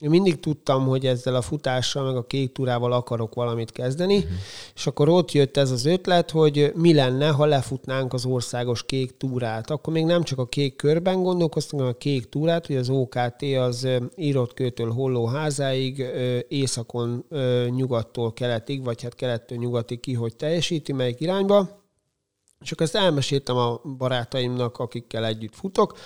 [0.00, 4.30] én mindig tudtam, hogy ezzel a futással, meg a kék túrával akarok valamit kezdeni, uh-huh.
[4.74, 9.16] és akkor ott jött ez az ötlet, hogy mi lenne, ha lefutnánk az országos kék
[9.16, 9.70] túrát.
[9.70, 13.42] Akkor még nem csak a kék körben gondolkoztunk, hanem a kék túrát, hogy az OKT
[13.58, 16.04] az írott kőtől holló házáig,
[16.48, 17.24] északon
[17.68, 21.78] nyugattól keletig, vagy hát kelettől nyugatig ki, hogy teljesíti, melyik irányba.
[22.60, 25.98] És akkor ezt elmeséltem a barátaimnak, akikkel együtt futok,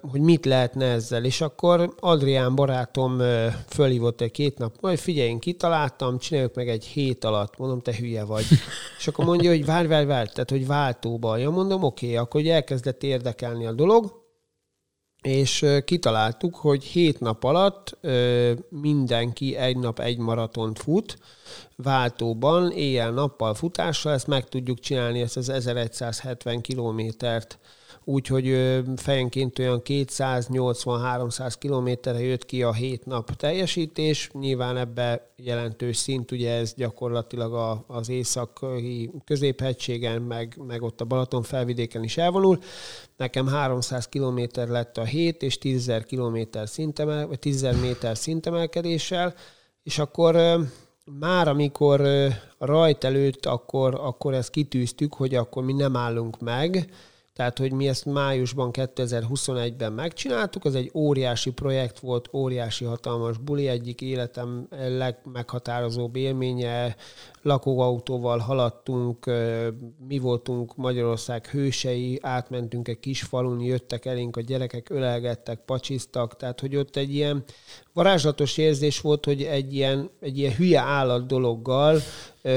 [0.00, 1.24] hogy mit lehetne ezzel.
[1.24, 3.22] És akkor Adrián barátom
[3.68, 7.56] fölhívott egy két nap, majd figyelj, én kitaláltam, csináljuk meg egy hét alatt.
[7.56, 8.44] Mondom, te hülye vagy.
[8.98, 11.36] És akkor mondja, hogy várj, várj, várj, tehát, hogy váltóba.
[11.36, 12.16] Ja, mondom, oké, okay.
[12.16, 14.18] akkor elkezdett érdekelni a dolog,
[15.22, 17.98] és kitaláltuk, hogy hét nap alatt
[18.68, 21.18] mindenki egy nap egy maratont fut,
[21.76, 27.58] váltóban, éjjel-nappal futással, ezt meg tudjuk csinálni, ezt az 1170 kilométert
[28.10, 28.56] úgyhogy
[28.96, 34.30] fejenként olyan 280-300 kilométerre jött ki a hét nap teljesítés.
[34.32, 41.04] Nyilván ebbe jelentős szint, ugye ez gyakorlatilag a, az északi középhegységen, meg, meg ott a
[41.04, 42.58] Balaton felvidéken is elvonul.
[43.16, 49.34] Nekem 300 kilométer lett a hét, és 10 kilométer szintemel, vagy 10 méter szintemelkedéssel,
[49.82, 50.36] és akkor
[51.18, 52.02] már amikor
[52.58, 56.90] rajt előtt, akkor, akkor ezt kitűztük, hogy akkor mi nem állunk meg,
[57.40, 63.68] tehát, hogy mi ezt májusban 2021-ben megcsináltuk, az egy óriási projekt volt, óriási hatalmas buli,
[63.68, 66.96] egyik életem legmeghatározóbb élménye,
[67.42, 69.30] lakóautóval haladtunk,
[70.08, 76.60] mi voltunk Magyarország hősei, átmentünk egy kis falun, jöttek elénk a gyerekek, ölelgettek, pacsiztak, tehát
[76.60, 77.44] hogy ott egy ilyen
[77.92, 82.00] varázslatos érzés volt, hogy egy ilyen, egy ilyen hülye állat dologgal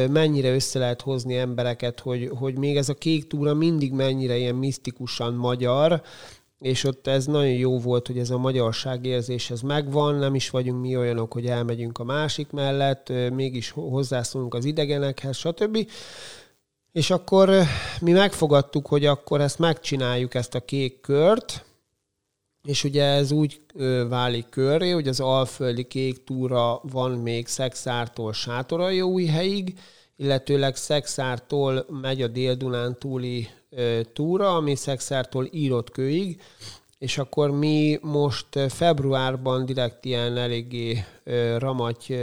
[0.09, 4.55] mennyire össze lehet hozni embereket, hogy, hogy még ez a kék túra mindig mennyire ilyen
[4.55, 6.01] misztikusan magyar,
[6.63, 10.49] és ott ez nagyon jó volt, hogy ez a magyarság érzés ez megvan, nem is
[10.49, 15.89] vagyunk mi olyanok, hogy elmegyünk a másik mellett, mégis hozzászólunk az idegenekhez, stb.
[16.91, 17.49] És akkor
[18.01, 21.65] mi megfogadtuk, hogy akkor ezt megcsináljuk, ezt a kék kört,
[22.67, 23.61] és ugye ez úgy
[24.09, 28.33] válik körré, hogy az Alföldi Kék túra van még Szexártól
[29.27, 29.79] helyig,
[30.15, 33.47] illetőleg Szexártól megy a Dél-Dunán túli
[34.13, 36.41] túra, ami Szexártól írott kőig,
[36.97, 41.03] és akkor mi most februárban direkt ilyen eléggé
[41.57, 42.19] ramagy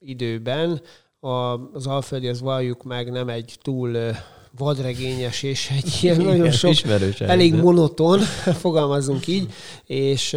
[0.00, 0.82] időben
[1.20, 4.14] az Alföldi, az valljuk meg, nem egy túl
[4.56, 6.74] vadregényes és egy ilyen Igen, nagyon sok,
[7.18, 8.18] elég monoton,
[8.64, 9.52] fogalmazunk így,
[9.86, 10.36] és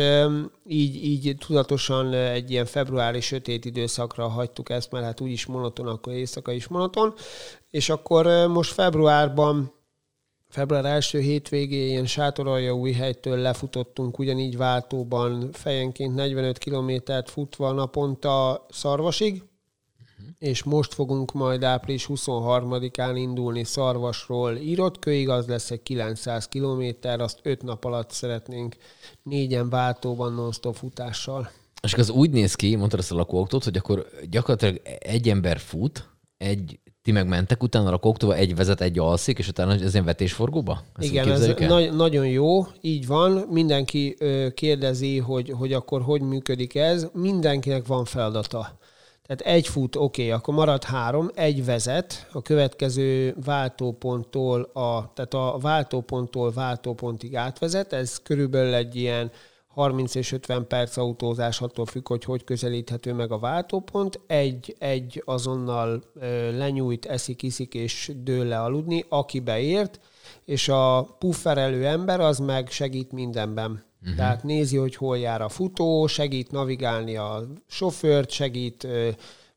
[0.67, 6.13] így, így tudatosan egy ilyen februári sötét időszakra hagytuk ezt, mert hát úgyis monoton, akkor
[6.13, 7.13] éjszaka is monoton,
[7.69, 9.73] és akkor most februárban
[10.55, 15.49] február első hétvégén sátoralja új helytől lefutottunk ugyanígy váltóban.
[15.51, 19.43] Fejenként 45 kilométert futva naponta Szarvasig,
[20.39, 24.55] és most fogunk majd április 23-án indulni Szarvasról.
[24.55, 28.75] Írott az lesz egy 900 kilométer, azt 5 nap alatt szeretnénk
[29.23, 31.49] négyen váltóban non-stop futással.
[31.81, 36.09] És az úgy néz ki, mondtad ezt a lakóautót, hogy akkor gyakorlatilag egy ember fut,
[36.37, 40.83] egy ti megmentek, utána a lakóautóba egy vezet, egy alszik, és utána ez ilyen vetésforgóba?
[40.95, 43.31] Ezt Igen, ez na- nagyon jó, így van.
[43.49, 47.07] Mindenki ö, kérdezi, hogy, hogy akkor hogy működik ez.
[47.13, 48.77] Mindenkinek van feladata.
[49.25, 55.33] Tehát egy fut, oké, okay, akkor marad három, egy vezet a következő váltóponttól, a, tehát
[55.33, 59.31] a váltóponttól váltópontig átvezet, ez körülbelül egy ilyen
[59.75, 64.19] 30 és 50 perc autózás, attól függ, hogy hogy közelíthető meg a váltópont.
[64.27, 66.03] Egy, egy azonnal
[66.51, 69.99] lenyújt, eszik, iszik és dől le aludni, aki beért,
[70.45, 73.83] és a pufferelő ember az meg segít mindenben.
[74.01, 74.17] Uh-huh.
[74.17, 78.87] Tehát nézi, hogy hol jár a futó, segít navigálni a sofőrt, segít,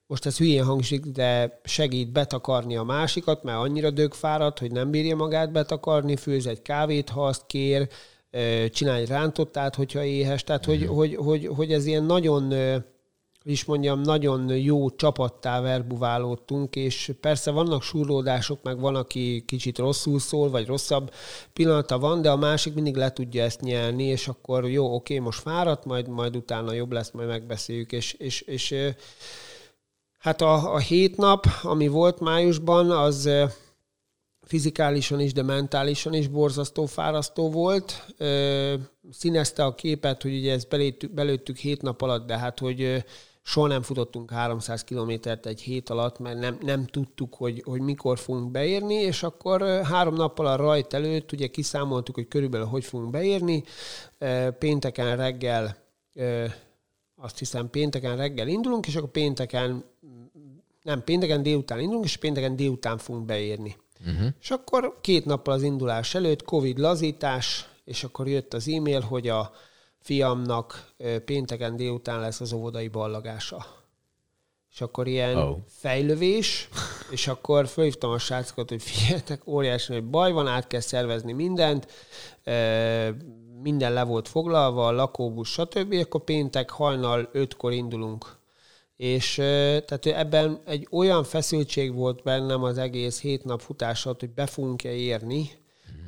[0.06, 5.16] most ez hülyén hangzik, de segít betakarni a másikat, mert annyira dögfáradt, hogy nem bírja
[5.16, 7.88] magát betakarni, főz egy kávét, ha azt kér,
[8.70, 10.44] csinálj rántottát, hogyha éhes.
[10.44, 10.86] Tehát, uh-huh.
[10.86, 12.52] hogy, hogy, hogy, hogy ez ilyen nagyon
[13.48, 20.18] is mondjam, nagyon jó csapattá verbuválódtunk, és persze vannak surlódások, meg van, aki kicsit rosszul
[20.18, 21.12] szól, vagy rosszabb
[21.52, 25.40] pillanata van, de a másik mindig le tudja ezt nyelni, és akkor jó, oké, most
[25.40, 28.74] fáradt, majd, majd utána jobb lesz, majd megbeszéljük, és, és, és
[30.18, 33.30] hát a, a hét nap, ami volt májusban, az
[34.48, 38.14] fizikálisan is, de mentálisan is borzasztó fárasztó volt.
[39.10, 43.04] Színezte a képet, hogy ugye ezt belőttük, belőttük hét nap alatt, de hát, hogy
[43.42, 48.18] soha nem futottunk 300 kilométert egy hét alatt, mert nem, nem tudtuk, hogy, hogy mikor
[48.18, 53.10] fogunk beérni, és akkor három nappal a rajt előtt ugye kiszámoltuk, hogy körülbelül hogy fogunk
[53.10, 53.64] beérni.
[54.58, 55.76] Pénteken reggel,
[57.16, 59.84] azt hiszem pénteken reggel indulunk, és akkor pénteken,
[60.82, 63.76] nem, pénteken délután indulunk, és pénteken délután fogunk beérni.
[64.06, 64.28] Uh-huh.
[64.40, 69.28] És akkor két nappal az indulás előtt Covid lazítás, és akkor jött az e-mail, hogy
[69.28, 69.52] a
[69.98, 70.92] fiamnak
[71.24, 73.66] pénteken délután lesz az óvodai ballagása.
[74.72, 75.56] És akkor ilyen oh.
[75.66, 76.68] fejlövés,
[77.10, 81.86] és akkor fölhívtam a srácokat, hogy figyeljetek, óriási hogy baj van, át kell szervezni mindent,
[83.62, 85.92] minden le volt foglalva, lakóbusz, stb.
[85.92, 88.37] Akkor péntek hajnal ötkor indulunk.
[88.98, 94.30] És tehát ebben egy olyan feszültség volt bennem az egész hét nap futás alatt, hogy
[94.30, 95.50] be fogunk-e érni,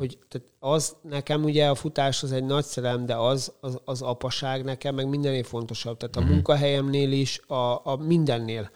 [0.01, 4.03] hogy tehát az nekem ugye a futás az egy nagy szerelem, de az, az, az
[4.03, 5.97] apaság nekem meg mindennél fontosabb.
[5.97, 6.35] Tehát a mm.
[6.35, 8.71] munkahelyemnél is, a, a mindennél.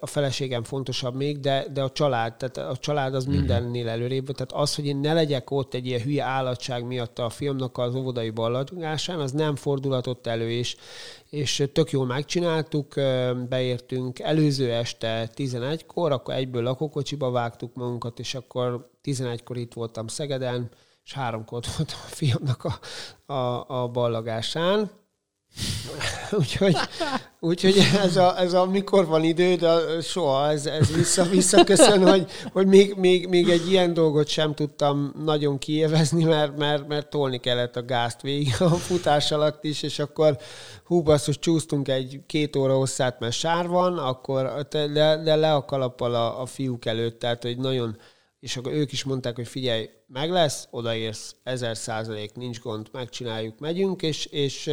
[0.00, 3.30] A feleségem fontosabb még, de, de a család, tehát a család az mm.
[3.30, 4.30] mindennél előrébb.
[4.30, 7.94] Tehát az, hogy én ne legyek ott egy ilyen hülye állatság miatt a fiamnak az
[7.94, 10.76] óvodai ballatgásán, az nem fordulatott elő, és,
[11.30, 12.94] és tök jól megcsináltuk,
[13.48, 20.70] beértünk előző este 11-kor, akkor egyből lakókocsiba vágtuk magunkat, és akkor 11-kor itt voltam Szegeden,
[21.04, 22.78] és háromkor voltam a fiamnak a,
[23.32, 24.90] a, a ballagásán.
[26.38, 26.76] úgyhogy,
[27.40, 32.30] úgyhogy ez, a, ez a mikor van idő, de soha ez, ez vissza, visszaköszön, hogy,
[32.52, 37.38] hogy még, még, még, egy ilyen dolgot sem tudtam nagyon kiévezni, mert, mert, mert tolni
[37.38, 40.38] kellett a gázt végig a futás alatt is, és akkor
[40.84, 45.64] hú, basszus, csúsztunk egy két óra hosszát, mert sár van, akkor de, de le a
[45.64, 47.96] kalappal a, a fiúk előtt, tehát hogy nagyon
[48.46, 53.58] és akkor ők is mondták, hogy figyelj, meg lesz, odaérsz, ezer százalék, nincs gond, megcsináljuk,
[53.58, 54.68] megyünk, és, és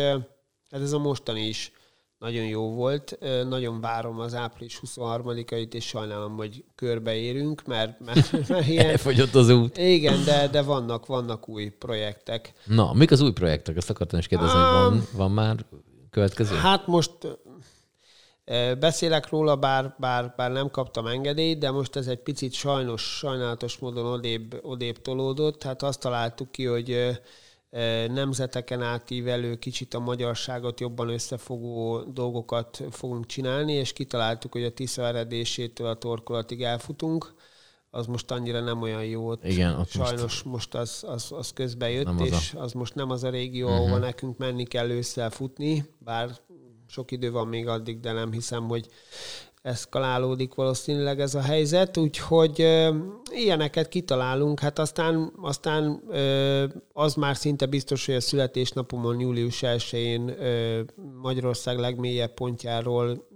[0.72, 1.72] hát ez a mostani is
[2.18, 3.18] nagyon jó volt.
[3.48, 8.90] Nagyon várom az április 23-ait, és sajnálom, hogy körbeérünk, mert, mert, mert ilyen...
[8.90, 9.78] Elfogyott az út.
[9.78, 12.54] Igen, de, de vannak, vannak új projektek.
[12.66, 13.76] Na, mik az új projektek?
[13.78, 15.66] Ezt akartam is kérdezni, hogy van, van már
[16.10, 16.56] következő?
[16.56, 17.12] Hát most
[18.80, 23.78] Beszélek róla, bár, bár, bár nem kaptam engedélyt, de most ez egy picit sajnos, sajnálatos
[23.78, 25.64] módon odébb, odébb tolódott.
[25.64, 27.20] Hát azt találtuk ki, hogy
[28.08, 35.06] nemzeteken átívelő, kicsit a magyarságot jobban összefogó dolgokat fogunk csinálni, és kitaláltuk, hogy a Tisza
[35.06, 37.34] eredésétől a torkolatig elfutunk.
[37.90, 39.30] Az most annyira nem olyan jó.
[39.30, 42.62] Ott Igen, ott Sajnos most, most az, az, az közbe jött, az és a...
[42.62, 43.82] az most nem az a régió, uh-huh.
[43.82, 46.30] ahova nekünk menni kell ősszel futni, bár
[46.88, 48.88] sok idő van még addig, de nem hiszem, hogy
[49.62, 52.96] eszkalálódik valószínűleg ez a helyzet, úgyhogy ö,
[53.32, 60.36] ilyeneket kitalálunk, hát aztán, aztán ö, az már szinte biztos, hogy a születésnapomon július 1-én
[61.22, 63.28] Magyarország legmélyebb pontjáról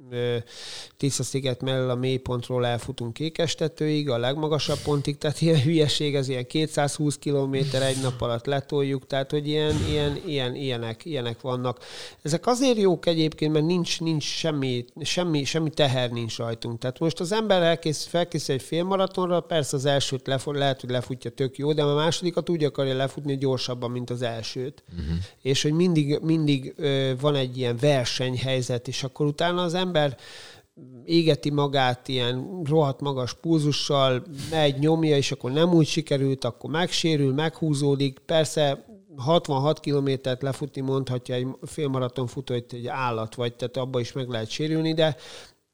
[0.98, 7.18] Tisza-sziget mellől a mélypontról elfutunk Kékestetőig, a legmagasabb pontig, tehát ilyen hülyeség, ez ilyen 220
[7.18, 11.80] km egy nap alatt letoljuk, tehát hogy ilyen, ilyen, ilyen, ilyenek, ilyenek vannak.
[12.22, 16.80] Ezek azért jók egyébként, mert nincs, nincs semmi, semmi, semmi teher nincs rajtunk.
[16.80, 21.32] Tehát most az ember elkész, felkészül egy félmaratonra, persze az elsőt lefut, lehet, hogy lefutja
[21.32, 24.84] tök jó, de a másodikat úgy akarja lefutni gyorsabban, mint az elsőt.
[24.92, 25.18] Uh-huh.
[25.42, 26.74] És hogy mindig, mindig
[27.20, 29.97] van egy ilyen versenyhelyzet, és akkor utána az ember
[31.06, 37.34] égeti magát ilyen rohadt magas pulzussal, megy, nyomja, és akkor nem úgy sikerült, akkor megsérül,
[37.34, 38.20] meghúzódik.
[38.20, 38.86] Persze
[39.18, 44.30] 66 kilométert lefutni mondhatja egy félmaraton futó, hogy egy állat vagy, tehát abba is meg
[44.30, 45.16] lehet sérülni, de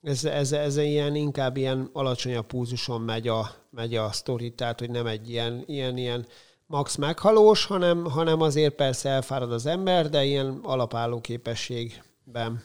[0.02, 4.90] ez, ez, ez ilyen, inkább ilyen alacsonyabb púzuson megy a, megy a sztori, tehát hogy
[4.90, 6.26] nem egy ilyen, ilyen, ilyen
[6.66, 12.64] max meghalós, hanem, hanem azért persze elfárad az ember, de ilyen alapálló képességben.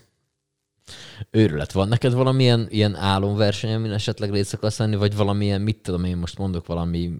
[1.30, 1.72] Őrület.
[1.72, 6.16] Van neked valamilyen ilyen álomverseny, amin esetleg részt akarsz venni, vagy valamilyen, mit tudom én
[6.16, 7.12] most mondok, valami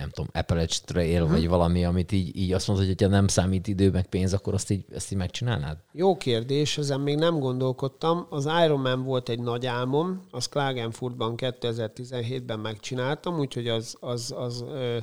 [0.00, 1.36] nem tudom, Appalache Trail, uh-huh.
[1.36, 4.54] vagy valami, amit így, így azt mondod, hogy ha nem számít idő meg pénz, akkor
[4.54, 5.76] azt így, ezt így megcsinálnád?
[5.92, 8.26] Jó kérdés, ezen még nem gondolkodtam.
[8.30, 14.96] Az Ironman volt egy nagy álmom, az Klagenfurtban 2017-ben megcsináltam, úgyhogy az, az, az ö,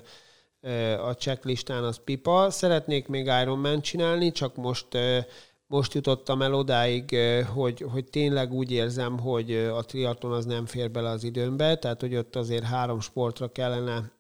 [0.62, 2.50] ö, a checklistán az pipa.
[2.50, 5.20] Szeretnék még Ironman csinálni, csak most ö,
[5.68, 7.18] most jutottam el odáig,
[7.54, 12.02] hogy, hogy tényleg úgy érzem, hogy a triatlon az nem fér bele az időmbe, tehát
[12.02, 14.12] hogy ott azért három sportra kellene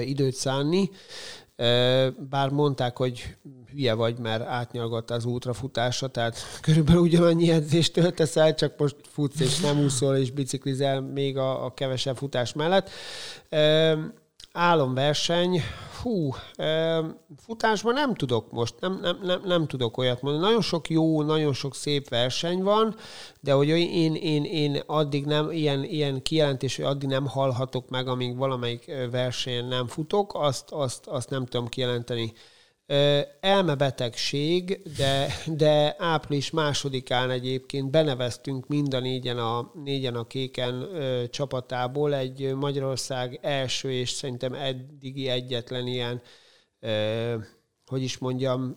[0.00, 0.90] időt szánni.
[2.30, 3.36] Bár mondták, hogy
[3.70, 9.40] hülye vagy, mert átnyalgott az útrafutása, tehát körülbelül ugyanannyi edzést töltesz el, csak most futsz
[9.40, 12.90] és nem úszol és biciklizel még a, a kevesebb futás mellett.
[14.58, 15.62] Álomverseny,
[16.02, 16.34] hú,
[17.36, 20.44] futásban nem tudok most, nem, nem, nem, nem tudok olyat mondani.
[20.44, 22.94] Nagyon sok jó, nagyon sok szép verseny van,
[23.40, 28.08] de hogy én, én, én addig nem, ilyen, ilyen kijelentés, hogy addig nem hallhatok meg,
[28.08, 32.32] amíg valamelyik versenyen nem futok, azt, azt, azt nem tudom kijelenteni
[33.40, 41.28] elmebetegség, de, de április másodikán egyébként beneveztünk mind a négyen a, négyen a kéken ö,
[41.28, 46.22] csapatából egy Magyarország első és szerintem eddigi egyetlen ilyen,
[46.80, 47.34] ö,
[47.86, 48.76] hogy is mondjam,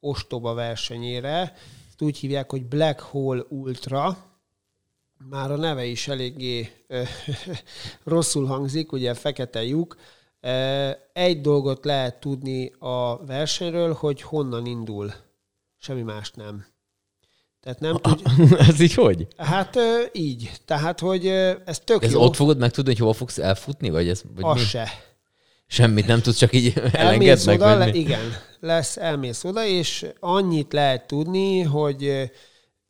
[0.00, 1.54] ostoba versenyére.
[1.88, 4.16] Ezt úgy hívják, hogy Black Hole Ultra,
[5.28, 7.02] már a neve is eléggé ö,
[8.04, 9.96] rosszul hangzik, ugye fekete lyuk,
[11.12, 15.12] egy dolgot lehet tudni a versenyről, hogy honnan indul.
[15.78, 16.66] Semmi más nem.
[17.60, 18.22] Tehát nem tud...
[18.68, 19.26] Ez így hogy?
[19.36, 19.78] Hát
[20.12, 20.50] így.
[20.64, 21.26] Tehát, hogy
[21.64, 22.20] ez tök ez jó.
[22.20, 23.90] ott fogod megtudni, hogy hol fogsz elfutni?
[23.90, 24.66] Vagy ez, vagy Az mi?
[24.66, 24.88] se.
[25.66, 27.60] Semmit nem tudsz, csak így elenged meg.
[27.60, 28.20] Oda, le, igen,
[28.60, 32.30] lesz, elmész oda, és annyit lehet tudni, hogy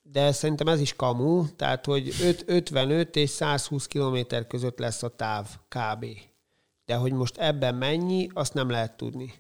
[0.03, 5.09] de szerintem ez is kamu, tehát, hogy 5, 55 és 120 kilométer között lesz a
[5.09, 6.07] táv kb.
[6.89, 9.33] De hogy most ebben mennyi, azt nem lehet tudni.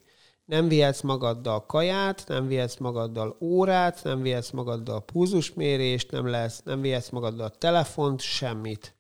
[0.45, 6.81] Nem vihetsz magaddal kaját, nem vihetsz magaddal órát, nem vihetsz magaddal púzusmérést, nem, lesz, nem
[6.81, 8.95] vihetsz magaddal telefont, semmit.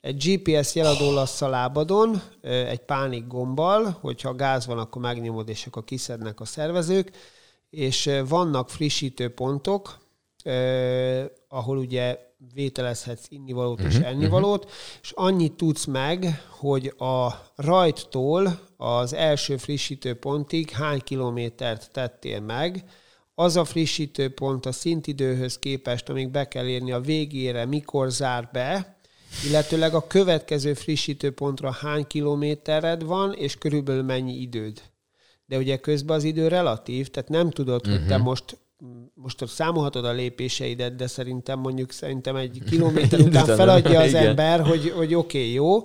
[0.00, 5.66] Egy GPS jeladó lesz a lábadon, egy pánik gombbal, hogyha gáz van, akkor megnyomod, és
[5.66, 7.10] akkor kiszednek a szervezők,
[7.70, 9.98] és vannak frissítő pontok,
[11.54, 12.18] ahol ugye
[12.54, 14.78] vételezhetsz innivalót uh-huh, és mhm, ennivalót, uh-huh.
[15.02, 22.84] és annyit tudsz meg, hogy a rajttól az első frissítő pontig hány kilométert tettél meg,
[23.34, 28.48] az a frissítő pont a szintidőhöz képest, amíg be kell érni a végére, mikor zár
[28.52, 28.96] be,
[29.48, 34.82] illetőleg a következő frissítő pontra hány kilométered van, és körülbelül mennyi időd.
[35.46, 37.98] De ugye közben az idő relatív, tehát nem tudod, uh-huh.
[37.98, 38.24] hogy te mhm.
[38.24, 38.58] most
[39.14, 44.90] most számolhatod a lépéseidet, de szerintem mondjuk szerintem egy kilométer után feladja az ember, hogy,
[44.90, 45.82] hogy oké, okay, jó,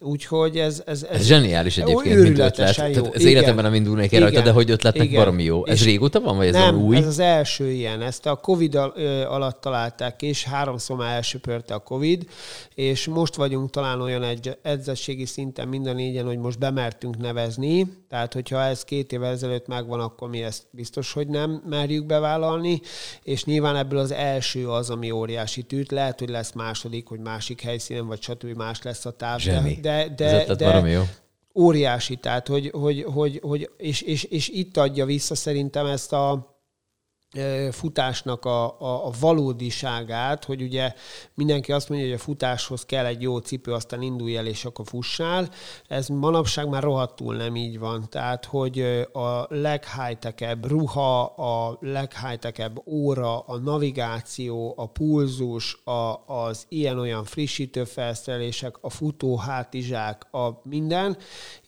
[0.00, 0.82] Úgyhogy ez...
[0.86, 2.76] Ez, ez, ez zseniális egyébként, mint ötlet.
[2.76, 3.02] Jó.
[3.02, 5.18] Tehát ez életemben nem indulnék el rajta, de hogy ötletnek Igen.
[5.18, 5.66] baromi jó.
[5.66, 6.96] Ez és régóta van, vagy ez nem, új?
[6.96, 8.02] ez az első ilyen.
[8.02, 8.74] Ezt a Covid
[9.28, 12.26] alatt találták, és háromszor már elsöpörte a Covid,
[12.74, 17.86] és most vagyunk talán olyan egy edzettségi szinten mind a négyen, hogy most bemertünk nevezni.
[18.08, 22.80] Tehát, hogyha ez két évvel ezelőtt megvan, akkor mi ezt biztos, hogy nem merjük bevállalni,
[23.22, 25.90] és nyilván ebből az első az, ami óriási tűt.
[25.90, 28.56] Lehet, hogy lesz második, hogy másik helyszínen, vagy stb.
[28.56, 29.38] más lesz lesz a táv.
[29.38, 29.78] Zseni.
[29.82, 31.02] De, de, de, de jó.
[31.54, 36.56] óriási, tehát hogy, hogy, hogy, hogy és, és, és itt adja vissza szerintem ezt a
[37.70, 40.92] futásnak a, a, a valódiságát, hogy ugye
[41.34, 44.86] mindenki azt mondja, hogy a futáshoz kell egy jó cipő, aztán indulj el, és akkor
[44.86, 45.48] fussál.
[45.86, 48.06] Ez manapság már rohadtul nem így van.
[48.10, 48.80] Tehát, hogy
[49.12, 58.76] a leghigh ruha, a leghigh óra, a navigáció, a pulzus, a, az ilyen-olyan frissítő felszerelések,
[58.80, 61.16] a futó hátizsák, a minden,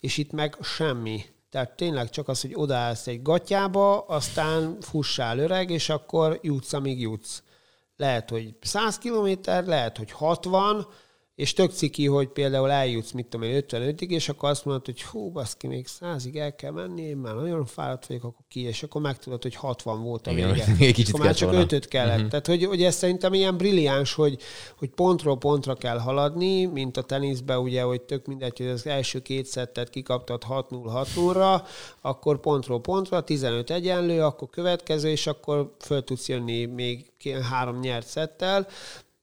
[0.00, 5.70] és itt meg semmi tehát tényleg csak az, hogy odaállsz egy gatyába, aztán fussál öreg,
[5.70, 7.42] és akkor jutsz, amíg jutsz.
[7.96, 10.86] Lehet, hogy 100 kilométer, lehet, hogy 60,
[11.40, 15.02] és tök ciki, hogy például eljutsz, mit tudom én, 55-ig, és akkor azt mondod, hogy
[15.02, 18.82] hú, baszki, még 100-ig el kell menni, én már nagyon fáradt vagyok, akkor ki, és
[18.82, 20.48] akkor megtudod, hogy 60 volt a vége.
[20.78, 22.14] Igen, kicsit akkor már csak 5 kellett.
[22.14, 22.30] Uh-huh.
[22.30, 24.38] Tehát, hogy, hogy ez szerintem ilyen brilliáns, hogy,
[24.78, 29.22] hogy pontról pontra kell haladni, mint a teniszben, ugye, hogy tök mindegy, hogy az első
[29.22, 31.62] két szettet kikaptad 6-0-6-0-ra,
[32.00, 37.06] akkor pontról pontra, 15 egyenlő, akkor következő, és akkor föl tudsz jönni még
[37.50, 38.66] három nyert szettel,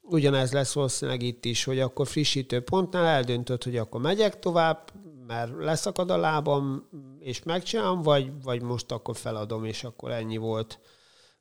[0.09, 4.91] ugyanez lesz valószínűleg itt is, hogy akkor frissítő pontnál eldöntöd, hogy akkor megyek tovább,
[5.27, 6.87] mert leszakad a lábam,
[7.19, 10.79] és megcsinálom, vagy, vagy most akkor feladom, és akkor ennyi volt.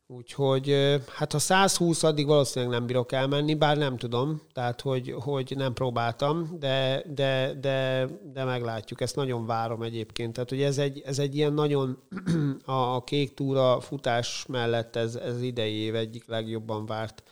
[0.09, 5.53] Úgyhogy hát ha 120 addig valószínűleg nem bírok elmenni, bár nem tudom, tehát hogy, hogy
[5.57, 9.01] nem próbáltam, de, de, de, de meglátjuk.
[9.01, 10.33] Ezt nagyon várom egyébként.
[10.33, 11.99] Tehát hogy ez egy, ez egy ilyen nagyon
[12.65, 17.23] a, a kék túra futás mellett ez, ez idei év egyik legjobban várt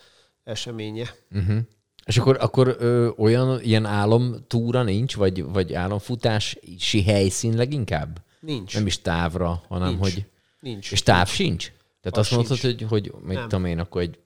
[0.45, 1.15] eseménye.
[1.33, 1.59] Uh-huh.
[2.07, 8.23] És akkor, akkor ö, olyan ilyen álomtúra nincs, vagy, vagy álomfutási helyszín leginkább?
[8.41, 8.75] Nincs.
[8.75, 10.01] Nem is távra, hanem nincs.
[10.01, 10.25] hogy...
[10.61, 10.93] Nincs.
[10.93, 11.29] És táv nincs.
[11.29, 11.73] sincs?
[12.01, 12.83] Tehát Az azt mondtad, sincs.
[12.83, 14.19] hogy, hogy mit tudom én, akkor egy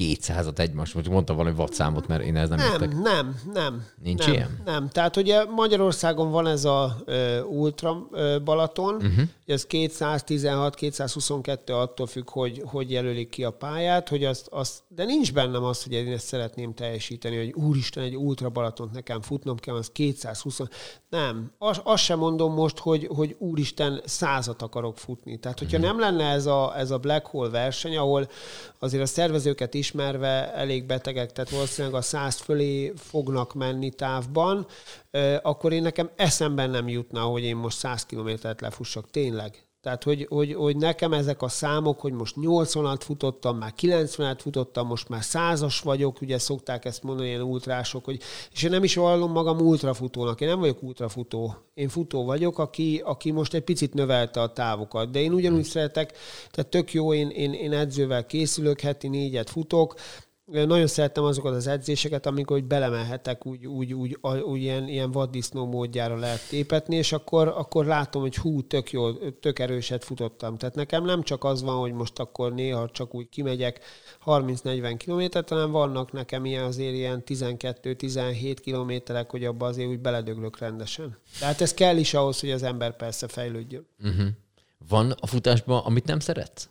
[0.00, 2.92] 200-at egymás, most mondtam valami vadszámot, mert én ez nem, Nem, értek.
[2.98, 3.84] nem, nem.
[4.02, 4.60] Nincs nem, ilyen?
[4.64, 4.88] Nem.
[4.88, 9.28] Tehát ugye Magyarországon van ez a ö, Ultra ö, Balaton, uh-huh.
[9.46, 15.32] ez 216-222 attól függ, hogy, hogy jelölik ki a pályát, hogy azt, azt, de nincs
[15.32, 19.74] bennem az, hogy én ezt szeretném teljesíteni, hogy úristen, egy Ultra Balatont nekem futnom kell,
[19.74, 20.60] az 220.
[21.08, 21.52] Nem.
[21.58, 25.38] Azt, azt sem mondom most, hogy, hogy úristen, százat akarok futni.
[25.38, 25.92] Tehát, hogyha uh-huh.
[25.92, 28.28] nem lenne ez a, ez a Black Hole verseny, ahol
[28.78, 34.66] azért a szervezőket ismerve elég betegek, tehát valószínűleg a száz fölé fognak menni távban,
[35.42, 39.10] akkor én nekem eszemben nem jutna, hogy én most 100 kilométert lefussak.
[39.10, 39.65] Tényleg.
[39.86, 44.86] Tehát, hogy, hogy, hogy nekem ezek a számok, hogy most 80-at futottam, már 90-et futottam,
[44.86, 48.20] most már százas vagyok, ugye szokták ezt mondani ilyen ultrások, hogy,
[48.52, 51.54] és én nem is vallom magam ultrafutónak, én nem vagyok ultrafutó.
[51.74, 56.12] Én futó vagyok, aki, aki most egy picit növelte a távokat, de én ugyanúgy szeretek,
[56.50, 59.94] tehát tök jó, én, én, én edzővel készülök, heti négyet futok,
[60.46, 65.66] nagyon szerettem azokat az edzéseket, amikor hogy belemelhetek, úgy, úgy, úgy, úgy ilyen, ilyen vaddisznó
[65.66, 70.56] módjára lehet tépetni, és akkor, akkor látom, hogy hú, tök jó, tök erőset futottam.
[70.56, 73.80] Tehát nekem nem csak az van, hogy most akkor néha csak úgy kimegyek
[74.26, 80.58] 30-40 kilométert, hanem vannak nekem ilyen azért ilyen 12-17 kilométerek, hogy abba azért úgy beledöglök
[80.58, 81.18] rendesen.
[81.38, 83.86] Tehát ez kell is ahhoz, hogy az ember persze fejlődjön.
[84.02, 84.26] Uh-huh.
[84.88, 86.68] Van a futásban, amit nem szeretsz?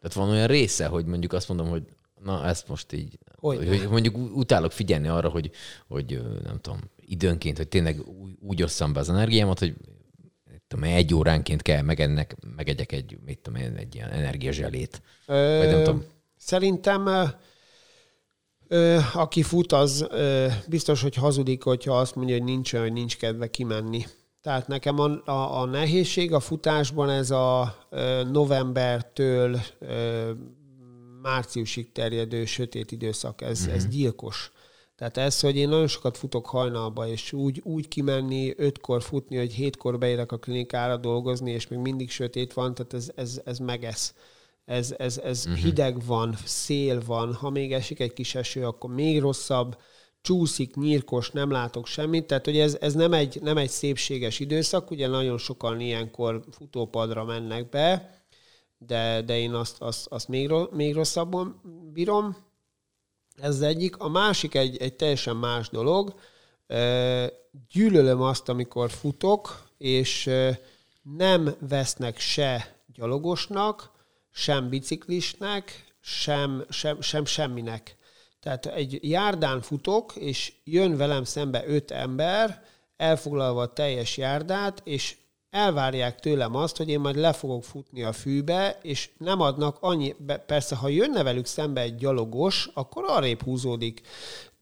[0.00, 1.82] Tehát van olyan része, hogy mondjuk azt mondom, hogy
[2.24, 5.50] na ezt most így, Hogy hogy, mondjuk utálok figyelni arra, hogy,
[5.88, 8.00] hogy nem tudom, időnként, hogy tényleg
[8.40, 9.74] úgy, osszam be az energiámat, hogy
[10.68, 15.02] tudom, egy óránként kell megennek, megegyek egy, mit tudom én, egy ilyen energiazselét.
[15.26, 16.04] Ö, Vagy nem tudom.
[16.36, 17.08] Szerintem
[18.68, 23.16] ö, aki fut, az ö, biztos, hogy hazudik, hogyha azt mondja, hogy nincs hogy nincs
[23.16, 24.04] kedve kimenni.
[24.42, 30.30] Tehát nekem a, a, a nehézség a futásban ez a ö, novembertől ö,
[31.24, 33.74] márciusig terjedő sötét időszak, ez, mm-hmm.
[33.74, 34.52] ez gyilkos.
[34.96, 39.52] Tehát ez, hogy én nagyon sokat futok hajnalba, és úgy, úgy kimenni, ötkor futni, hogy
[39.52, 44.14] hétkor beérek a klinikára dolgozni, és még mindig sötét van, tehát ez, ez, ez megesz.
[44.64, 45.62] Ez, ez, ez uh-huh.
[45.62, 49.76] hideg van, szél van, ha még esik egy kis eső, akkor még rosszabb,
[50.20, 54.90] csúszik, nyírkos, nem látok semmit, tehát hogy ez, ez nem, egy, nem egy szépséges időszak,
[54.90, 58.14] ugye nagyon sokan ilyenkor futópadra mennek be,
[58.86, 61.60] de, de én azt, azt, azt még, még rosszabban
[61.92, 62.36] bírom.
[63.36, 63.96] Ez az egyik.
[63.96, 66.14] A másik egy, egy teljesen más dolog.
[67.68, 70.30] Gyűlölöm azt, amikor futok, és
[71.02, 73.90] nem vesznek se gyalogosnak,
[74.30, 77.96] sem biciklisnek, sem, sem, sem semminek.
[78.40, 82.64] Tehát egy járdán futok, és jön velem szembe öt ember,
[82.96, 85.16] elfoglalva a teljes járdát, és
[85.54, 90.14] elvárják tőlem azt, hogy én majd le fogok futni a fűbe, és nem adnak annyi,
[90.46, 94.00] persze ha jönne velük szembe egy gyalogos, akkor arrébb húzódik.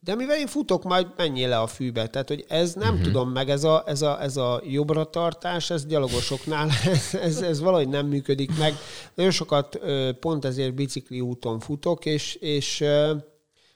[0.00, 2.06] De mivel én futok, majd menjél le a fűbe.
[2.06, 3.02] Tehát, hogy ez nem uh-huh.
[3.02, 7.60] tudom meg, ez a, ez, a, ez a jobbra tartás, ez gyalogosoknál, ez, ez, ez
[7.60, 8.74] valahogy nem működik meg.
[9.14, 9.80] Nagyon sokat
[10.20, 12.84] pont ezért bicikli úton futok, és, és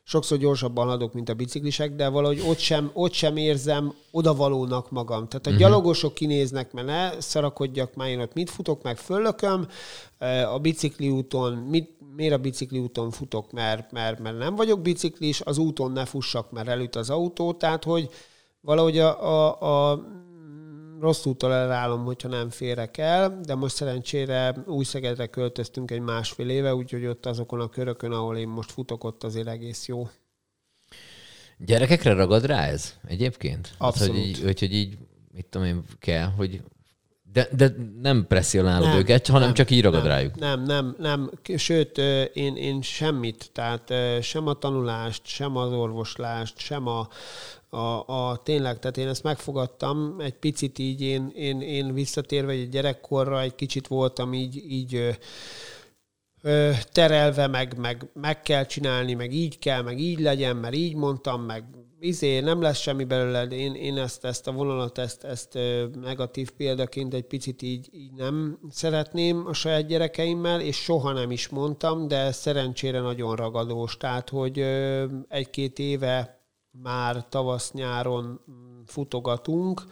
[0.09, 5.29] sokszor gyorsabban adok, mint a biciklisek, de valahogy ott sem, ott sem érzem odavalónak magam.
[5.29, 5.57] Tehát a uh-huh.
[5.57, 9.69] gyalogosok kinéznek, mert ne szarakodjak már, én ott mit futok, meg föllököm,
[10.53, 15.41] a bicikli úton, mit, miért a bicikli úton futok, mert, mert, mert nem vagyok biciklis,
[15.41, 18.11] az úton ne fussak, mert elüt az autó, tehát hogy
[18.61, 20.05] valahogy a, a, a
[21.01, 26.49] rossz úton elállom, hogyha nem férek el, de most szerencsére új Szegedre költöztünk egy másfél
[26.49, 30.09] éve, úgyhogy ott azokon a körökön, ahol én most futok, ott azért egész jó.
[31.59, 33.75] Gyerekekre ragad rá ez egyébként?
[33.79, 34.15] Abszolút.
[34.15, 34.99] Hát, hogy, így, hogy, hogy így,
[35.33, 36.63] mit tudom én, kell, hogy
[37.37, 40.39] de, de nem presszionálod nem, őket, hanem nem, csak így ragad nem, rájuk.
[40.39, 41.30] Nem, nem, nem.
[41.57, 41.99] Sőt,
[42.32, 47.09] én, én semmit, tehát sem a tanulást, sem az orvoslást, sem a,
[47.68, 52.68] a, a tényleg, tehát én ezt megfogadtam egy picit így, én, én, én visszatérve egy
[52.68, 55.18] gyerekkorra egy kicsit voltam így, így
[56.93, 61.43] terelve, meg, meg, meg kell csinálni, meg így kell, meg így legyen, mert így mondtam,
[61.43, 61.64] meg
[62.01, 65.59] izé, nem lesz semmi belőle, de én, én ezt, ezt a vonalat, ezt, ezt
[66.01, 71.49] negatív példaként egy picit így, így nem szeretném a saját gyerekeimmel, és soha nem is
[71.49, 73.97] mondtam, de szerencsére nagyon ragadós.
[73.97, 74.59] Tehát, hogy
[75.29, 76.41] egy-két éve
[76.71, 78.41] már tavasz-nyáron
[78.87, 79.83] futogatunk,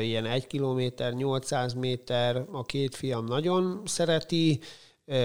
[0.00, 4.60] ilyen egy kilométer, 800 méter, a két fiam nagyon szereti,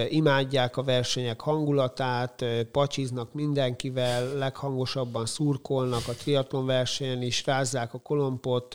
[0.09, 8.67] imádják a versenyek hangulatát, pacsiznak mindenkivel, leghangosabban szurkolnak a triatlon versenyen is, rázzák a kolompot,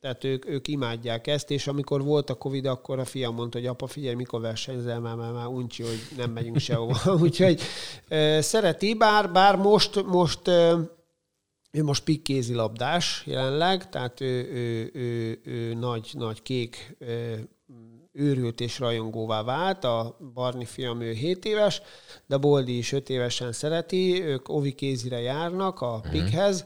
[0.00, 3.66] tehát ők, ők imádják ezt, és amikor volt a Covid, akkor a fiam mondta, hogy
[3.66, 6.98] apa, figyelj, mikor versenyzel, már, már, már uncsi, hogy nem megyünk sehova.
[7.22, 7.60] Úgyhogy
[8.38, 10.48] szereti, bár, bár most, most
[11.74, 16.96] ő most pikkézilabdás jelenleg, tehát ő, ő, ő, ő nagy, nagy kék
[18.14, 19.84] őrült és rajongóvá vált.
[19.84, 21.82] A Barni fiam ő 7 éves,
[22.26, 24.22] de Boldi is 5 évesen szereti.
[24.22, 26.10] Ők ovi kézire járnak a mhm.
[26.10, 26.64] pikhez,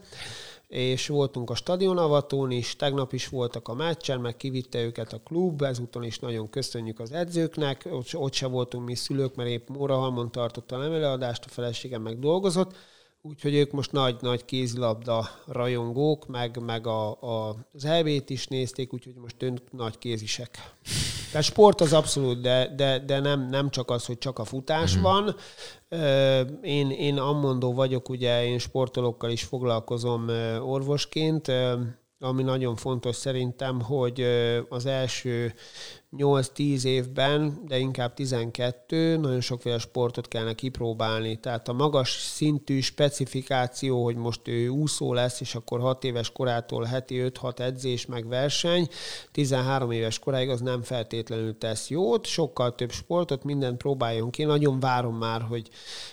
[0.67, 5.61] és voltunk a stadionavatón is, tegnap is voltak a meccsen, meg kivitte őket a klub,
[5.61, 10.31] ezúton is nagyon köszönjük az edzőknek, ott, ott se voltunk mi szülők, mert épp Mórahalmon
[10.31, 12.75] tartotta a nevelőadást, a feleségem meg dolgozott,
[13.21, 19.15] Úgyhogy ők most nagy-nagy kézilabda rajongók, meg, meg a, a, az elvét is nézték, úgyhogy
[19.15, 20.73] most ők nagy kézisek.
[21.31, 24.97] Tehát sport az abszolút, de, de, de nem, nem csak az, hogy csak a futás
[24.97, 25.01] mm.
[25.01, 25.35] van.
[26.61, 30.27] Én, én ammondó vagyok, ugye én sportolókkal is foglalkozom
[30.61, 31.51] orvosként,
[32.19, 34.21] ami nagyon fontos szerintem, hogy
[34.69, 35.53] az első
[36.17, 41.39] 8-10 évben, de inkább 12, nagyon sokféle sportot kellene kipróbálni.
[41.39, 46.83] Tehát a magas szintű specifikáció, hogy most ő úszó lesz, és akkor 6 éves korától
[46.83, 48.87] heti 5-6 edzés meg verseny,
[49.31, 54.43] 13 éves koráig az nem feltétlenül tesz jót, sokkal több sportot, mindent próbáljon ki.
[54.43, 55.69] Nagyon várom már, hogy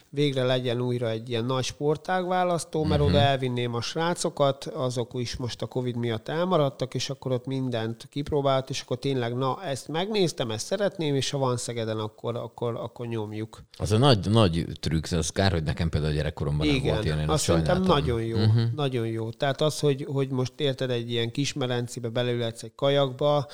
[0.09, 3.16] végre legyen újra egy ilyen nagy sportágválasztó, mert uh-huh.
[3.16, 8.07] oda elvinném a srácokat, azok is most a Covid miatt elmaradtak, és akkor ott mindent
[8.11, 12.74] kipróbált, és akkor tényleg, na, ezt megnéztem, ezt szeretném, és ha van Szegeden, akkor, akkor,
[12.74, 13.62] akkor nyomjuk.
[13.78, 17.05] Az a nagy, nagy trükk, az kár, hogy nekem például a gyerekkoromban Igen, nem volt
[17.05, 18.62] ilyen, én azt szerintem nagyon jó, uh-huh.
[18.74, 19.30] nagyon jó.
[19.30, 23.47] Tehát az, hogy, hogy most érted egy ilyen kismerencibe belülhetsz egy kajakba,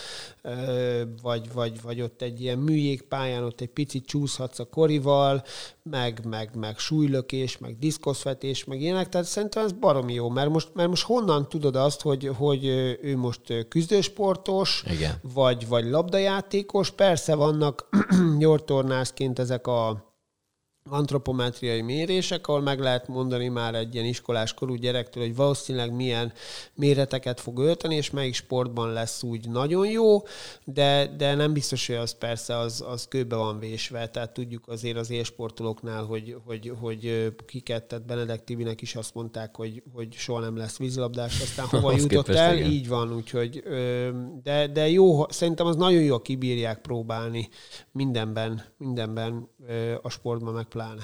[1.23, 5.43] vagy, vagy, vagy ott egy ilyen műjégpályán, ott egy picit csúszhatsz a korival,
[5.83, 10.69] meg, meg, meg súlylökés, meg diszkoszvetés, meg ilyenek, tehát szerintem ez baromi jó, mert most,
[10.75, 12.67] mert most honnan tudod azt, hogy, hogy
[13.03, 15.15] ő most küzdősportos, Igen.
[15.35, 15.85] vagy, vagy
[16.23, 17.89] labdajátékos, persze vannak
[18.39, 20.12] gyortornászként ezek a
[20.89, 26.33] antropometriai mérések, ahol meg lehet mondani már egy ilyen iskolás korú gyerektől, hogy valószínűleg milyen
[26.75, 30.23] méreteket fog ölteni, és melyik sportban lesz úgy nagyon jó,
[30.65, 34.97] de, de nem biztos, hogy az persze az, az kőbe van vésve, tehát tudjuk azért
[34.97, 40.41] az élsportolóknál, hogy, hogy, hogy kiket, tehát Benedek Tibinek is azt mondták, hogy, hogy soha
[40.41, 42.71] nem lesz vízilabdás, aztán hova jutott el, igen.
[42.71, 43.63] így van, úgyhogy
[44.43, 47.49] de, de jó, szerintem az nagyon jó, kibírják próbálni
[47.93, 49.49] mindenben, mindenben
[50.03, 51.03] a sportban meg pláne.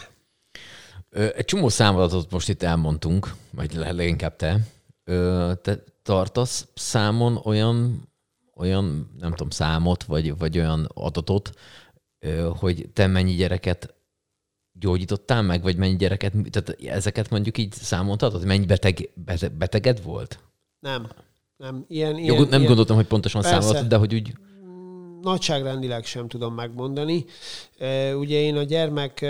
[1.11, 4.61] Egy csomó számadatot most itt elmondtunk, vagy leginkább te.
[5.63, 8.09] Te tartasz számon olyan,
[8.55, 11.51] olyan nem tudom, számot, vagy, vagy olyan adatot,
[12.59, 13.95] hogy te mennyi gyereket
[14.73, 18.45] gyógyítottál meg, vagy mennyi gyereket, tehát ezeket mondjuk így számoltatod?
[18.45, 19.11] Mennyi beteg,
[19.59, 20.39] beteged volt?
[20.79, 21.09] Nem.
[21.57, 24.33] Nem, ilyen, Jó, ilyen, nem ilyen, gondoltam, hogy pontosan számoltad, de hogy úgy
[25.23, 27.25] nagyságrendileg sem tudom megmondani.
[28.15, 29.27] Ugye én a gyermek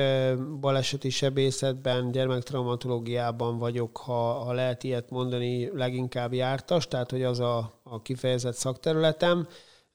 [0.61, 7.81] baleseti sebészetben, gyermektraumatológiában vagyok, ha, ha lehet ilyet mondani, leginkább jártas, tehát hogy az a,
[7.83, 9.49] a kifejezett szakterületem.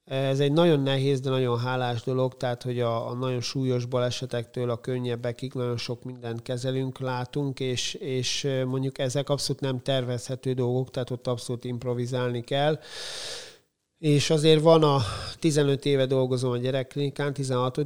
[0.05, 4.69] Ez egy nagyon nehéz, de nagyon hálás dolog, tehát hogy a, a nagyon súlyos balesetektől
[4.69, 10.91] a könnyebbekig nagyon sok mindent kezelünk, látunk, és, és mondjuk ezek abszolút nem tervezhető dolgok,
[10.91, 12.79] tehát ott abszolút improvizálni kell
[14.03, 14.99] és azért van a
[15.39, 17.79] 15 éve dolgozom a gyerekklinikán, 16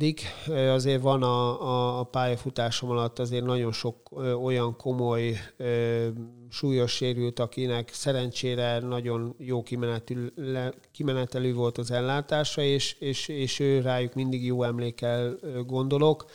[0.47, 6.07] azért van a, a, a pályafutásom alatt azért nagyon sok ö, olyan komoly, ö,
[6.49, 10.27] súlyos sérült, akinek szerencsére nagyon jó kimenetelű,
[10.91, 16.25] kimenetelű volt az ellátása, és, és, és ő rájuk mindig jó emlékel gondolok.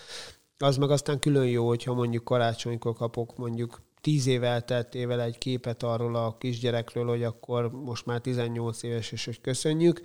[0.59, 5.82] Az meg aztán külön jó, hogyha mondjuk karácsonykor kapok mondjuk tíz év elteltével egy képet
[5.82, 10.00] arról a kisgyerekről, hogy akkor most már 18 éves, és hogy köszönjük.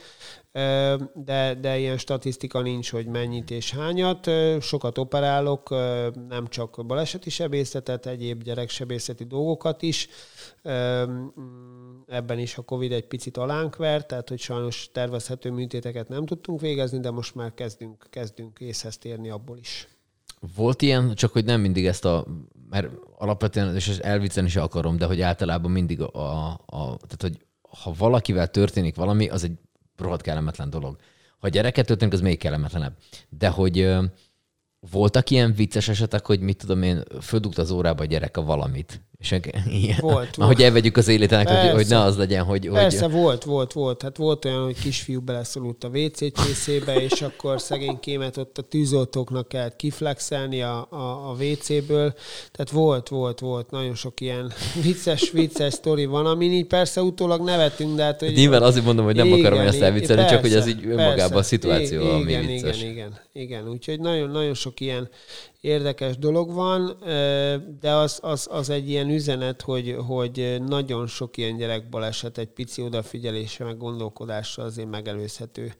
[1.13, 4.29] De, de ilyen statisztika nincs, hogy mennyit és hányat.
[4.61, 5.69] Sokat operálok,
[6.29, 10.07] nem csak baleseti sebészetet, egyéb gyereksebészeti dolgokat is.
[12.07, 16.61] Ebben is a Covid egy picit alánk vert, tehát hogy sajnos tervezhető műtéteket nem tudtunk
[16.61, 19.87] végezni, de most már kezdünk, kezdünk észhez térni abból is.
[20.55, 22.25] Volt ilyen, csak hogy nem mindig ezt a,
[22.69, 22.87] mert
[23.17, 27.45] alapvetően, és elvicceni is akarom, de hogy általában mindig a, a, tehát hogy
[27.81, 29.57] ha valakivel történik valami, az egy
[29.97, 30.95] rohadt kellemetlen dolog.
[31.37, 32.97] Ha gyereket történik, az még kellemetlenebb.
[33.29, 33.95] De hogy
[34.91, 39.01] voltak ilyen vicces esetek, hogy mit tudom én, földugt az órába a gyerek a valamit,
[39.19, 39.31] és
[39.81, 40.53] ilyen, volt, volt.
[40.53, 42.69] hogy elvegyük az életének, hogy, hogy ne az legyen, hogy...
[42.69, 43.13] Persze, hogy...
[43.13, 44.01] volt, volt, volt.
[44.01, 49.47] Hát volt olyan, hogy kisfiú beleszorult a WC csészébe, és akkor szegénykémet ott a tűzoltóknak
[49.47, 52.13] kellett kiflexelni a, a, a WC-ből.
[52.51, 53.71] Tehát volt, volt, volt.
[53.71, 54.53] Nagyon sok ilyen
[54.83, 58.19] vicces, vicces sztori van, amin így persze utólag nevetünk, de hát...
[58.19, 61.37] Hogy Nyilván azért mondom, hogy nem igen, akarom ezt elviccelni, csak hogy ez így önmagában
[61.37, 62.81] a szituáció, igen, ami igen, vicces.
[62.81, 63.69] Igen, igen, igen.
[63.69, 65.09] Úgyhogy nagyon, nagyon sok ilyen
[65.61, 66.97] érdekes dolog van,
[67.79, 72.81] de az, az, az egy ilyen üzenet, hogy, hogy nagyon sok ilyen gyerekbaleset egy pici
[72.81, 75.73] odafigyelése, meg gondolkodással azért megelőzhető.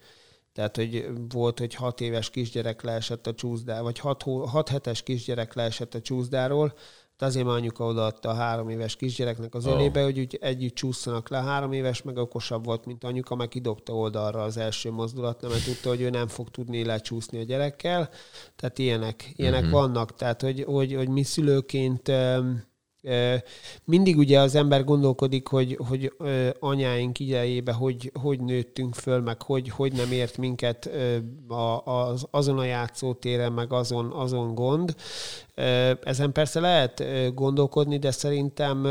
[0.54, 5.54] Tehát, hogy volt, hogy hat éves kisgyerek leesett a csúszdáról, vagy hat, hat hetes kisgyerek
[5.54, 6.74] leesett a csúszdáról,
[7.18, 10.06] de azért már anyuka odaadta a három éves kisgyereknek az ölébe, oh.
[10.06, 11.38] hogy úgy együtt csúszanak le.
[11.38, 15.90] Három éves meg okosabb volt, mint anyuka, meg kidobta oldalra az első mozdulat, mert tudta,
[15.90, 18.10] hogy ő nem fog tudni lecsúszni a gyerekkel.
[18.56, 19.72] Tehát ilyenek, ilyenek mm-hmm.
[19.72, 20.16] vannak.
[20.16, 22.12] Tehát, hogy, hogy, hogy mi szülőként
[23.84, 26.14] mindig ugye az ember gondolkodik, hogy, hogy
[26.60, 30.90] anyáink idejébe hogy, hogy nőttünk föl, meg hogy, hogy nem ért minket
[31.84, 34.96] az, azon a játszótéren, meg azon, azon gond.
[36.04, 37.04] Ezen persze lehet
[37.34, 38.88] gondolkodni, de szerintem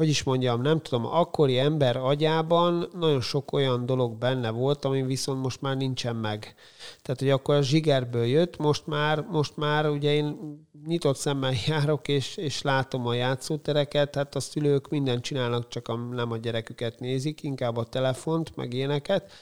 [0.00, 5.02] hogy is mondjam, nem tudom, akkori ember agyában nagyon sok olyan dolog benne volt, ami
[5.02, 6.54] viszont most már nincsen meg.
[7.02, 12.08] Tehát, hogy akkor a zsigerből jött, most már, most már ugye én nyitott szemmel járok,
[12.08, 17.00] és, és látom a játszótereket, hát a szülők mindent csinálnak, csak a, nem a gyereküket
[17.00, 19.32] nézik, inkább a telefont, meg ilyeneket,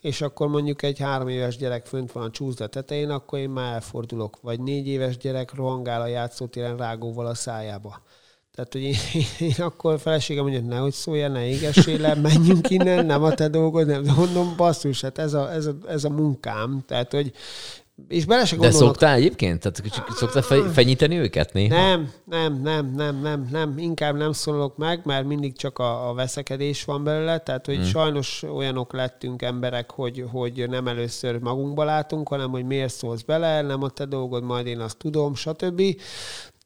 [0.00, 3.74] és akkor mondjuk egy három éves gyerek fönt van a csúszda tetején, akkor én már
[3.74, 8.02] elfordulok, vagy négy éves gyerek rohangál a játszótéren rágóval a szájába.
[8.58, 13.06] Tehát, hogy én, én akkor feleségem mondja, hogy nehogy szóljál, ne égessél le, menjünk innen,
[13.06, 14.02] nem a te dolgod, nem.
[14.02, 16.82] De mondom, basszus, hát ez a, ez a, ez a munkám.
[16.86, 17.32] Tehát, hogy
[18.08, 18.80] és bele se gondolnak...
[18.80, 19.60] De szoktál egyébként?
[19.60, 21.76] Tehát szoktál fe, fenyíteni őket néha?
[21.76, 23.78] Nem, nem, nem, nem, nem, nem.
[23.78, 27.38] Inkább nem szólok meg, mert mindig csak a, a veszekedés van belőle.
[27.38, 27.84] Tehát, hogy hmm.
[27.84, 33.62] sajnos olyanok lettünk emberek, hogy, hogy nem először magunkba látunk, hanem hogy miért szólsz bele,
[33.62, 35.82] nem a te dolgod, majd én azt tudom, stb.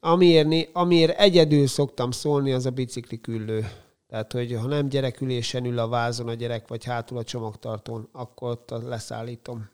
[0.04, 3.68] Amiért, amiért egyedül szoktam szólni, az a bicikli küllő.
[4.08, 8.50] Tehát, hogy ha nem gyerekülésen ül a vázon a gyerek, vagy hátul a csomagtartón, akkor
[8.50, 9.68] ott leszállítom.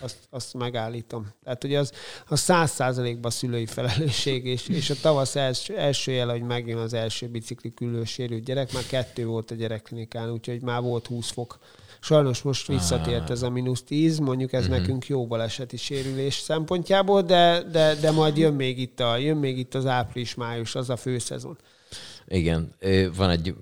[0.00, 1.28] Azt, azt megállítom.
[1.42, 1.92] Tehát, hogy az
[2.28, 6.92] a száz százalékban szülői felelősség, és, és a tavasz első, első jele, hogy megjön az
[6.92, 11.58] első bicikli küllő sérült gyerek, már kettő volt a gyerekklinikán, úgyhogy már volt 20 fok.
[12.00, 14.78] Sajnos most visszatért ez a mínusz 10, mondjuk ez uh-huh.
[14.78, 19.58] nekünk jó baleseti sérülés szempontjából, de, de, de majd jön még itt, a, jön még
[19.58, 21.58] itt az április-május, az a főszezon.
[22.26, 22.74] Igen,
[23.16, 23.54] van egy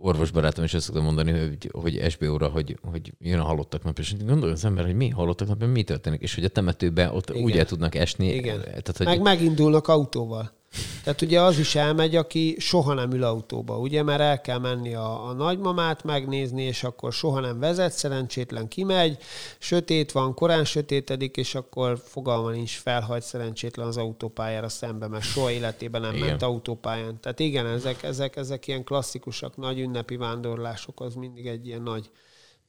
[0.00, 4.16] orvosbarátom is ezt szoktam mondani, hogy, hogy SBO-ra, hogy, hogy jön a halottak nap, és
[4.26, 7.42] gondolja az ember, hogy mi halottak nap, mi történik, és hogy a temetőben ott Igen.
[7.42, 8.34] úgy el tudnak esni.
[8.34, 8.60] Igen.
[8.60, 9.06] Tehát, hogy...
[9.06, 10.57] Meg megindulnak autóval.
[11.04, 14.94] Tehát ugye az is elmegy, aki soha nem ül autóba, ugye, mert el kell menni
[14.94, 19.18] a, a nagymamát megnézni, és akkor soha nem vezet, szerencsétlen kimegy,
[19.58, 25.50] sötét van, korán sötétedik, és akkor fogalma nincs, felhagy szerencsétlen az autópályára szembe, mert soha
[25.50, 26.26] életében nem igen.
[26.26, 27.20] ment autópályán.
[27.20, 32.10] Tehát igen, ezek, ezek, ezek ilyen klasszikusak, nagy ünnepi vándorlások, az mindig egy ilyen nagy,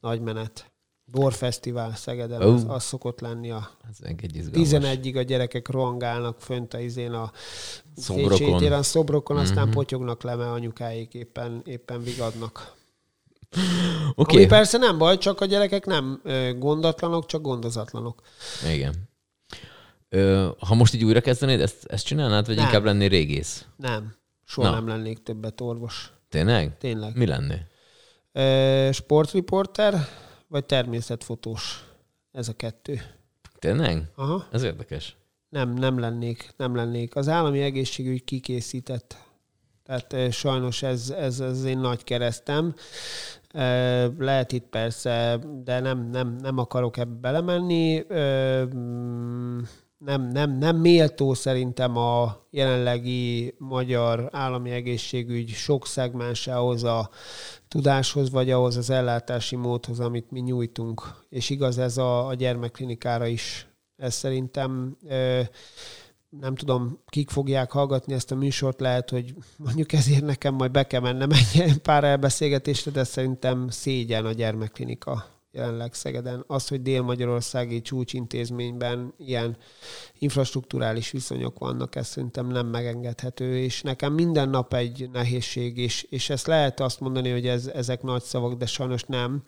[0.01, 0.71] nagy menet.
[1.11, 2.53] Borfesztivál Szegeden, oh.
[2.53, 7.31] az, az szokott lenni a Ez egy 11-ig a gyerekek rohangálnak fönt a izén a
[7.95, 8.71] Szobrokon.
[8.71, 9.73] a szobrokon, aztán mm-hmm.
[9.73, 12.77] potyognak le, mert anyukáik éppen, éppen vigadnak.
[14.15, 14.35] Oké.
[14.35, 16.21] Ami persze nem baj, csak a gyerekek nem
[16.57, 18.21] gondatlanok, csak gondozatlanok.
[18.73, 18.93] Igen.
[20.09, 22.65] Ö, ha most így újra kezdenéd, ezt, ezt csinálnád, vagy Nem.
[22.65, 23.65] inkább lennél régész?
[23.75, 24.15] Nem.
[24.45, 24.75] Soha Na.
[24.75, 26.11] nem lennék többet orvos.
[26.29, 26.77] Tényleg?
[26.77, 27.15] Tényleg.
[27.15, 27.67] Mi lennél?
[28.31, 30.07] Ö, sportriporter,
[30.49, 31.83] vagy természetfotós.
[32.31, 33.01] Ez a kettő.
[33.59, 34.11] Tényleg?
[34.15, 34.47] Aha.
[34.51, 35.15] Ez érdekes.
[35.49, 37.15] Nem, nem lennék, nem lennék.
[37.15, 39.17] Az állami egészségügy kikészített.
[39.83, 42.75] Tehát eh, sajnos ez, ez az én nagy keresztem.
[43.49, 48.05] Eh, Lehet itt persze, de nem, nem, nem akarok ebbe belemenni.
[50.05, 57.09] Nem, nem, nem méltó szerintem a jelenlegi magyar állami egészségügy sok szegmense ahhoz a
[57.67, 61.01] tudáshoz, vagy ahhoz az ellátási módhoz, amit mi nyújtunk.
[61.29, 63.67] És igaz ez a, a gyermekklinikára is.
[63.95, 65.41] Ez szerintem ö,
[66.29, 70.87] nem tudom, kik fogják hallgatni ezt a műsort, lehet, hogy mondjuk ezért nekem majd be
[70.87, 76.43] kell mennem egy pár elbeszélgetésre, de szerintem szégyen a gyermekklinika jelenleg Szegeden.
[76.47, 79.57] Az, hogy Dél-Magyarországi csúcsintézményben ilyen
[80.19, 86.29] infrastruktúrális viszonyok vannak, ez szerintem nem megengedhető, és nekem minden nap egy nehézség, és, és
[86.29, 89.41] ezt lehet azt mondani, hogy ez, ezek nagy szavak, de sajnos nem.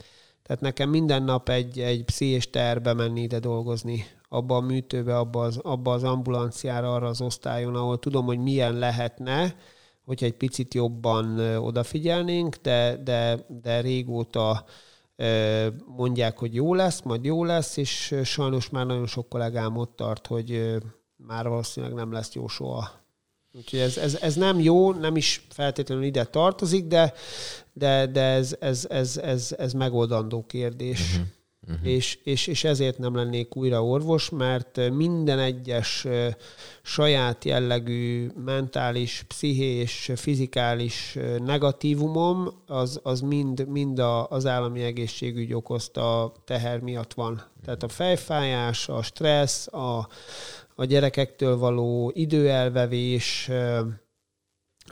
[0.43, 5.41] Tehát nekem minden nap egy, egy pszichés terbe menni ide dolgozni, abba a műtőbe, abba
[5.41, 9.55] az, abba az ambulanciára, arra az osztályon, ahol tudom, hogy milyen lehetne,
[10.05, 14.65] hogyha egy picit jobban odafigyelnénk, de, de, de régóta
[15.85, 20.27] mondják, hogy jó lesz, majd jó lesz, és sajnos már nagyon sok kollégám ott tart,
[20.27, 20.77] hogy
[21.15, 22.99] már valószínűleg nem lesz jó soha.
[23.53, 27.13] Úgyhogy ez, ez, ez nem jó, nem is feltétlenül ide tartozik, de,
[27.73, 31.11] de, de ez, ez, ez, ez, ez megoldandó kérdés.
[31.11, 31.27] Uh-huh.
[31.71, 31.87] Uh-huh.
[31.87, 36.27] És, és, és ezért nem lennék újra orvos, mert minden egyes ö,
[36.81, 45.53] saját jellegű mentális, pszichés, fizikális ö, negatívumom, az, az mind, mind a, az állami egészségügy
[45.53, 47.43] okozta teher miatt van.
[47.65, 50.07] Tehát a fejfájás, a stressz, a,
[50.75, 53.49] a gyerekektől való időelvevés,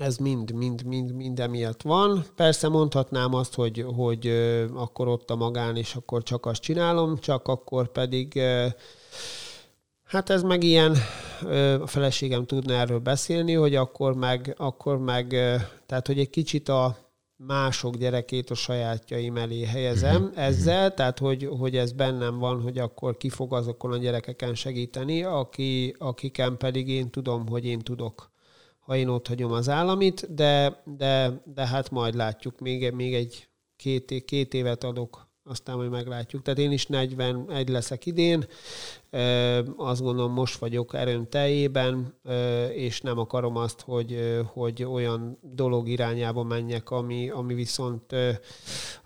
[0.01, 2.25] ez mind, mind, mind, mind emiatt van.
[2.35, 4.27] Persze mondhatnám azt, hogy, hogy
[4.73, 8.41] akkor ott a magán, és akkor csak azt csinálom, csak akkor pedig
[10.09, 10.95] Hát ez meg ilyen,
[11.81, 15.27] a feleségem tudna erről beszélni, hogy akkor meg, akkor meg
[15.85, 16.97] tehát hogy egy kicsit a
[17.35, 23.17] mások gyerekét a sajátjaim elé helyezem ezzel, tehát hogy, hogy ez bennem van, hogy akkor
[23.17, 28.29] ki fog azokon a gyerekeken segíteni, aki, akiken pedig én tudom, hogy én tudok
[28.89, 33.49] ha én ott hagyom az államit, de, de, de hát majd látjuk, még, még egy
[33.75, 36.41] két, két évet adok, aztán majd meglátjuk.
[36.41, 38.45] Tehát én is 41 leszek idén,
[39.77, 42.13] azt gondolom most vagyok erőm teljében,
[42.73, 48.15] és nem akarom azt, hogy, hogy olyan dolog irányába menjek, ami, ami viszont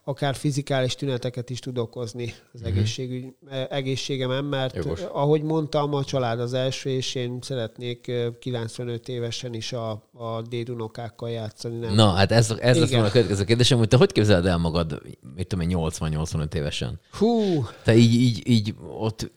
[0.06, 2.70] akár fizikális tüneteket is tud okozni az Mhm.
[2.70, 3.26] egészségügy,
[3.70, 5.02] egészségemen, mert Jogos.
[5.02, 10.42] ahogy mondtam, a család az első, és én szeretnék ö, 95 évesen is a, a
[10.50, 11.78] dédunokákkal játszani.
[11.78, 11.94] Nem?
[11.94, 15.02] Na, hát ez, ez lesz volna a következő kérdésem, hogy te hogy képzeled el magad,
[15.36, 17.00] mit tudom én, 80-85 évesen?
[17.12, 19.32] Hú, Te így, így, így ott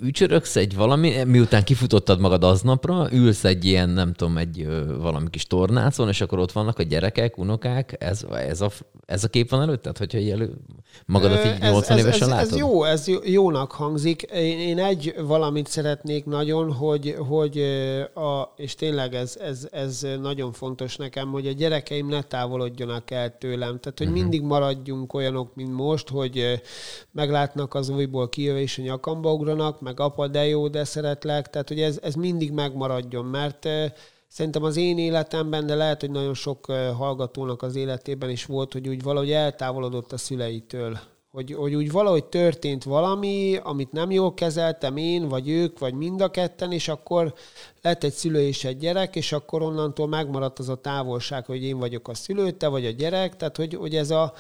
[0.57, 4.67] ücsörögsz egy valami, miután kifutottad magad aznapra, ülsz egy ilyen, nem tudom, egy
[5.01, 8.71] valami kis tornácon, és akkor ott vannak a gyerekek, unokák, ez, ez, a,
[9.07, 10.53] ez a kép van előtted, hogyha így elő,
[11.07, 12.53] magadat így 80 évesen ez, látod?
[12.53, 14.23] Ez jó, ez jó- jónak hangzik.
[14.23, 17.59] Én, én egy valamit szeretnék nagyon, hogy, hogy
[18.15, 23.39] a, és tényleg ez, ez, ez nagyon fontos nekem, hogy a gyerekeim ne távolodjanak el
[23.39, 23.79] tőlem.
[23.81, 24.21] Tehát, hogy uh-huh.
[24.21, 26.61] mindig maradjunk olyanok, mint most, hogy
[27.13, 31.51] meglátnak az újból kijövő, és a nyakamba ugranak, meg apa, de jó, de szeretlek.
[31.51, 33.69] Tehát, hogy ez, ez mindig megmaradjon, mert
[34.29, 36.67] Szerintem az én életemben, de lehet, hogy nagyon sok
[36.97, 40.99] hallgatónak az életében is volt, hogy úgy valahogy eltávolodott a szüleitől.
[41.31, 46.21] Hogy, hogy úgy valahogy történt valami, amit nem jól kezeltem én, vagy ők, vagy mind
[46.21, 47.35] a ketten, és akkor
[47.83, 51.79] lett egy szülő és egy gyerek, és akkor onnantól megmaradt az a távolság, hogy én
[51.79, 54.33] vagyok a szülő, te vagy a gyerek, tehát hogy, hogy ez a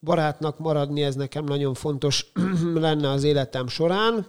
[0.00, 2.32] barátnak maradni, ez nekem nagyon fontos
[2.74, 4.26] lenne az életem során.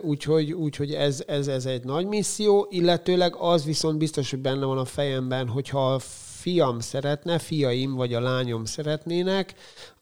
[0.00, 4.78] Úgyhogy, úgyhogy ez, ez, ez egy nagy misszió, illetőleg az viszont biztos, hogy benne van
[4.78, 5.98] a fejemben, hogyha a
[6.40, 9.54] fiam szeretne, fiaim vagy a lányom szeretnének,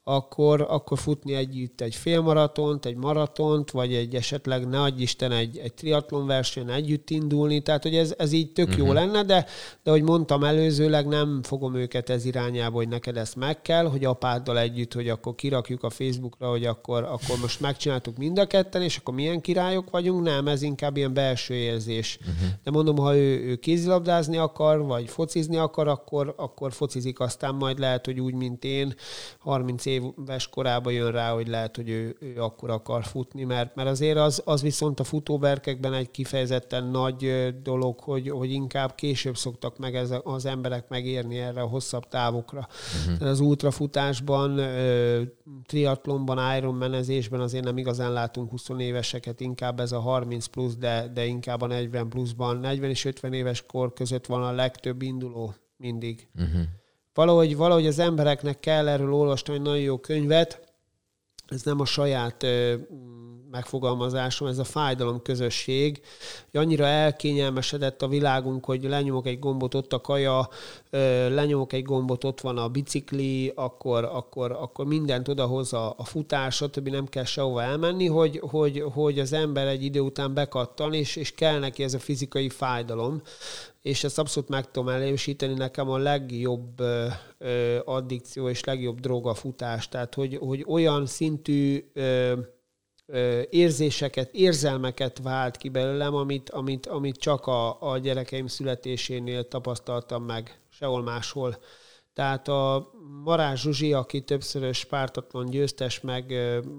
[0.04, 5.58] akkor, akkor futni együtt egy félmaratont, egy maratont, vagy egy esetleg, ne adj Isten, egy,
[5.58, 7.60] egy triatlon versenyen együtt indulni.
[7.60, 8.80] Tehát, hogy ez, ez így tök uh-huh.
[8.80, 8.94] jó mhm.
[8.94, 9.46] lenne, de,
[9.82, 14.04] de hogy mondtam előzőleg, nem fogom őket ez irányába, hogy neked ezt meg kell, hogy
[14.04, 18.82] apáddal együtt, hogy akkor kirakjuk a Facebookra, hogy akkor, akkor most megcsináltuk mind a ketten,
[18.82, 20.22] és akkor milyen királyok vagyunk.
[20.22, 22.18] Nem, ez inkább ilyen belső érzés.
[22.20, 22.48] Uh-huh.
[22.64, 27.78] De mondom, ha ő, ő kézilabdázni akar, vagy focizni akar, akkor, akkor focizik, aztán majd
[27.78, 28.94] lehet, hogy úgy, mint én,
[29.38, 33.88] 30 éves korában jön rá, hogy lehet, hogy ő, ő akkor akar futni, mert, mert
[33.88, 39.78] azért az, az viszont a futóberkekben egy kifejezetten nagy dolog, hogy, hogy inkább később szoktak
[39.78, 42.68] meg ez az emberek megérni erre a hosszabb távokra.
[43.06, 43.28] Uh-huh.
[43.28, 44.60] Az ultrafutásban,
[45.66, 51.24] triatlonban, ironmanezésben azért nem igazán látunk 20 éveseket, inkább ez a 30 plusz, de, de
[51.24, 56.28] inkább a 40 pluszban, 40 és 50 éves kor között van a legtöbb induló mindig.
[56.34, 56.62] Uh-huh
[57.14, 60.72] valahogy, valahogy az embereknek kell erről olvasni egy nagyon jó könyvet,
[61.52, 62.74] ez nem a saját ö,
[63.50, 66.00] megfogalmazásom, ez a fájdalom közösség.
[66.52, 70.48] Annyira elkényelmesedett a világunk, hogy lenyomok egy gombot, ott a kaja,
[70.90, 76.04] ö, lenyomok egy gombot, ott van a bicikli, akkor, akkor, akkor mindent odahoz a, a
[76.04, 76.88] futás, stb.
[76.88, 81.34] nem kell sehova elmenni, hogy, hogy, hogy az ember egy idő után bekattan, és, és
[81.34, 83.22] kell neki ez a fizikai fájdalom
[83.82, 86.80] és ezt abszolút meg tudom elősíteni, nekem a legjobb
[87.38, 89.88] ö, addikció és legjobb droga a futás.
[89.88, 92.32] Tehát, hogy, hogy olyan szintű ö,
[93.50, 100.60] érzéseket, érzelmeket vált ki belőlem, amit, amit, amit csak a, a gyerekeim születésénél tapasztaltam meg,
[100.68, 101.58] sehol máshol.
[102.14, 102.91] Tehát a
[103.24, 106.34] Marás Zsuzsi, aki többszörös pártatlan győztes, meg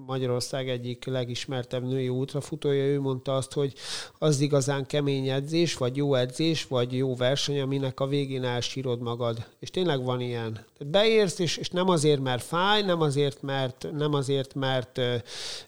[0.06, 3.74] Magyarország egyik legismertebb női útrafutója, ő mondta azt, hogy
[4.20, 9.46] az igazán kemény edzés, vagy jó edzés, vagy jó verseny, aminek a végén elsírod magad.
[9.60, 10.54] És tényleg van ilyen.
[10.54, 15.16] Tehát beérsz, és, és nem azért, mert fáj, nem azért, mert, nem azért, mert ö,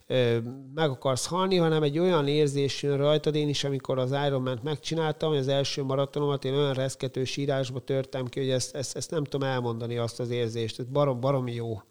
[0.07, 0.37] ö,
[0.75, 3.35] meg akarsz halni, hanem egy olyan érzés jön rajtad.
[3.35, 8.39] Én is, amikor az Ironman megcsináltam, az első maratonomat, én olyan reszketős írásba törtem ki,
[8.39, 10.44] hogy ezt, ezt, ezt nem tudom elmondani azt az érzést.
[10.45, 11.81] Ez barom, baromi jó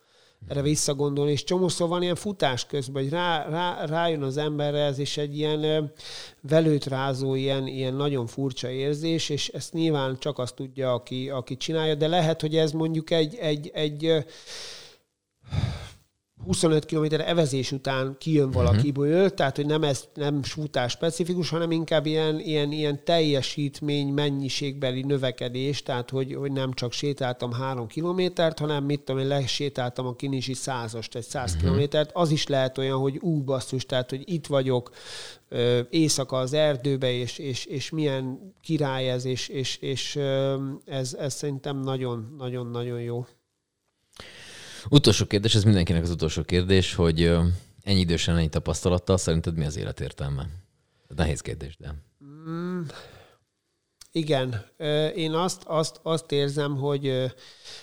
[0.48, 4.98] erre visszagondolni, és csomószor van ilyen futás közben, hogy rá, rá, rájön az emberre ez
[4.98, 5.92] is egy ilyen
[6.40, 11.56] velőt rázó, ilyen, ilyen nagyon furcsa érzés, és ezt nyilván csak azt tudja, aki, aki
[11.56, 14.24] csinálja, de lehet, hogy ez mondjuk egy, egy, egy
[16.46, 18.56] 25 km evezés után kijön mhm.
[18.56, 19.34] valakiből, uh-huh.
[19.34, 25.82] tehát hogy nem ez nem futás specifikus, hanem inkább ilyen, ilyen, ilyen teljesítmény mennyiségbeli növekedés,
[25.82, 30.54] tehát hogy, hogy nem csak sétáltam három kilométert, hanem mit tudom én, lesétáltam a kinisi
[30.54, 31.62] százast, egy száz uh-huh.
[31.62, 34.90] kilométert, az is lehet olyan, hogy ú, basszus, tehát hogy itt vagyok,
[35.90, 40.16] éjszaka az erdőbe, és, és, és milyen király ez, és, és, és
[40.84, 43.26] ez, ez szerintem nagyon-nagyon-nagyon jó.
[44.90, 47.22] Utolsó kérdés, ez mindenkinek az utolsó kérdés, hogy
[47.82, 50.48] ennyi idősen, ennyi tapasztalattal szerinted mi az élet értelme?
[51.16, 51.94] Nehéz kérdés, de...
[52.24, 52.82] Mm,
[54.12, 54.64] igen.
[55.14, 57.32] Én azt, azt, azt érzem, hogy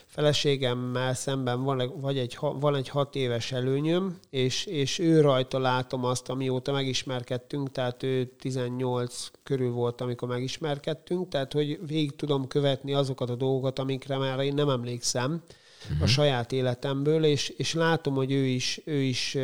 [0.05, 6.05] feleségemmel szemben van, vagy egy, van egy hat éves előnyöm, és, és ő rajta látom
[6.05, 12.93] azt, amióta megismerkedtünk, tehát ő 18 körül volt, amikor megismerkedtünk, tehát hogy végig tudom követni
[12.93, 15.43] azokat a dolgokat, amikre már én nem emlékszem,
[15.83, 16.01] uh-huh.
[16.01, 19.37] a saját életemből, és, és látom, hogy ő is, ő is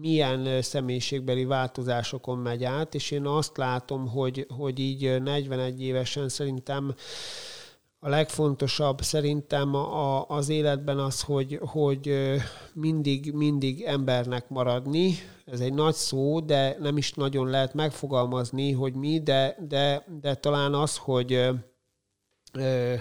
[0.00, 6.94] milyen személyiségbeli változásokon megy át, és én azt látom, hogy, hogy így 41 évesen szerintem
[8.02, 12.34] a legfontosabb szerintem a, az életben az, hogy, hogy
[12.72, 15.14] mindig, mindig embernek maradni.
[15.44, 20.34] Ez egy nagy szó, de nem is nagyon lehet megfogalmazni, hogy mi, de, de, de
[20.34, 21.32] talán az, hogy
[22.52, 22.94] ö,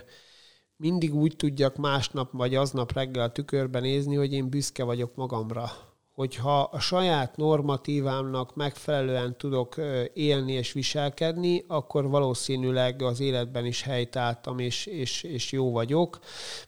[0.79, 5.71] mindig úgy tudjak másnap vagy aznap reggel a tükörben nézni, hogy én büszke vagyok magamra.
[6.19, 9.75] Hogyha a saját normatívámnak megfelelően tudok
[10.13, 16.19] élni és viselkedni, akkor valószínűleg az életben is helytáltam és, és, és jó vagyok.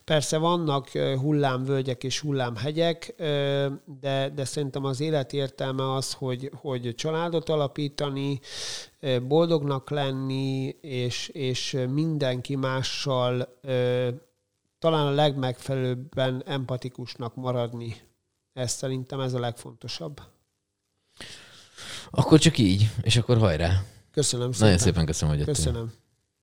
[0.04, 0.90] Persze vannak
[1.22, 3.14] hullámvölgyek és hullámhegyek,
[4.02, 8.40] de, de szerintem az élet értelme az, hogy, hogy családot alapítani,
[9.28, 13.58] boldognak lenni, és, és mindenki mással
[14.80, 18.10] talán a legmegfelelőbben empatikusnak maradni.
[18.54, 20.22] Ez szerintem ez a legfontosabb.
[22.10, 23.84] Akkor csak így, és akkor hajrá.
[24.12, 24.66] Köszönöm szépen.
[24.68, 25.64] Nagyon szépen köszönöm, hogy jöttél.
[25.64, 25.94] Köszönöm.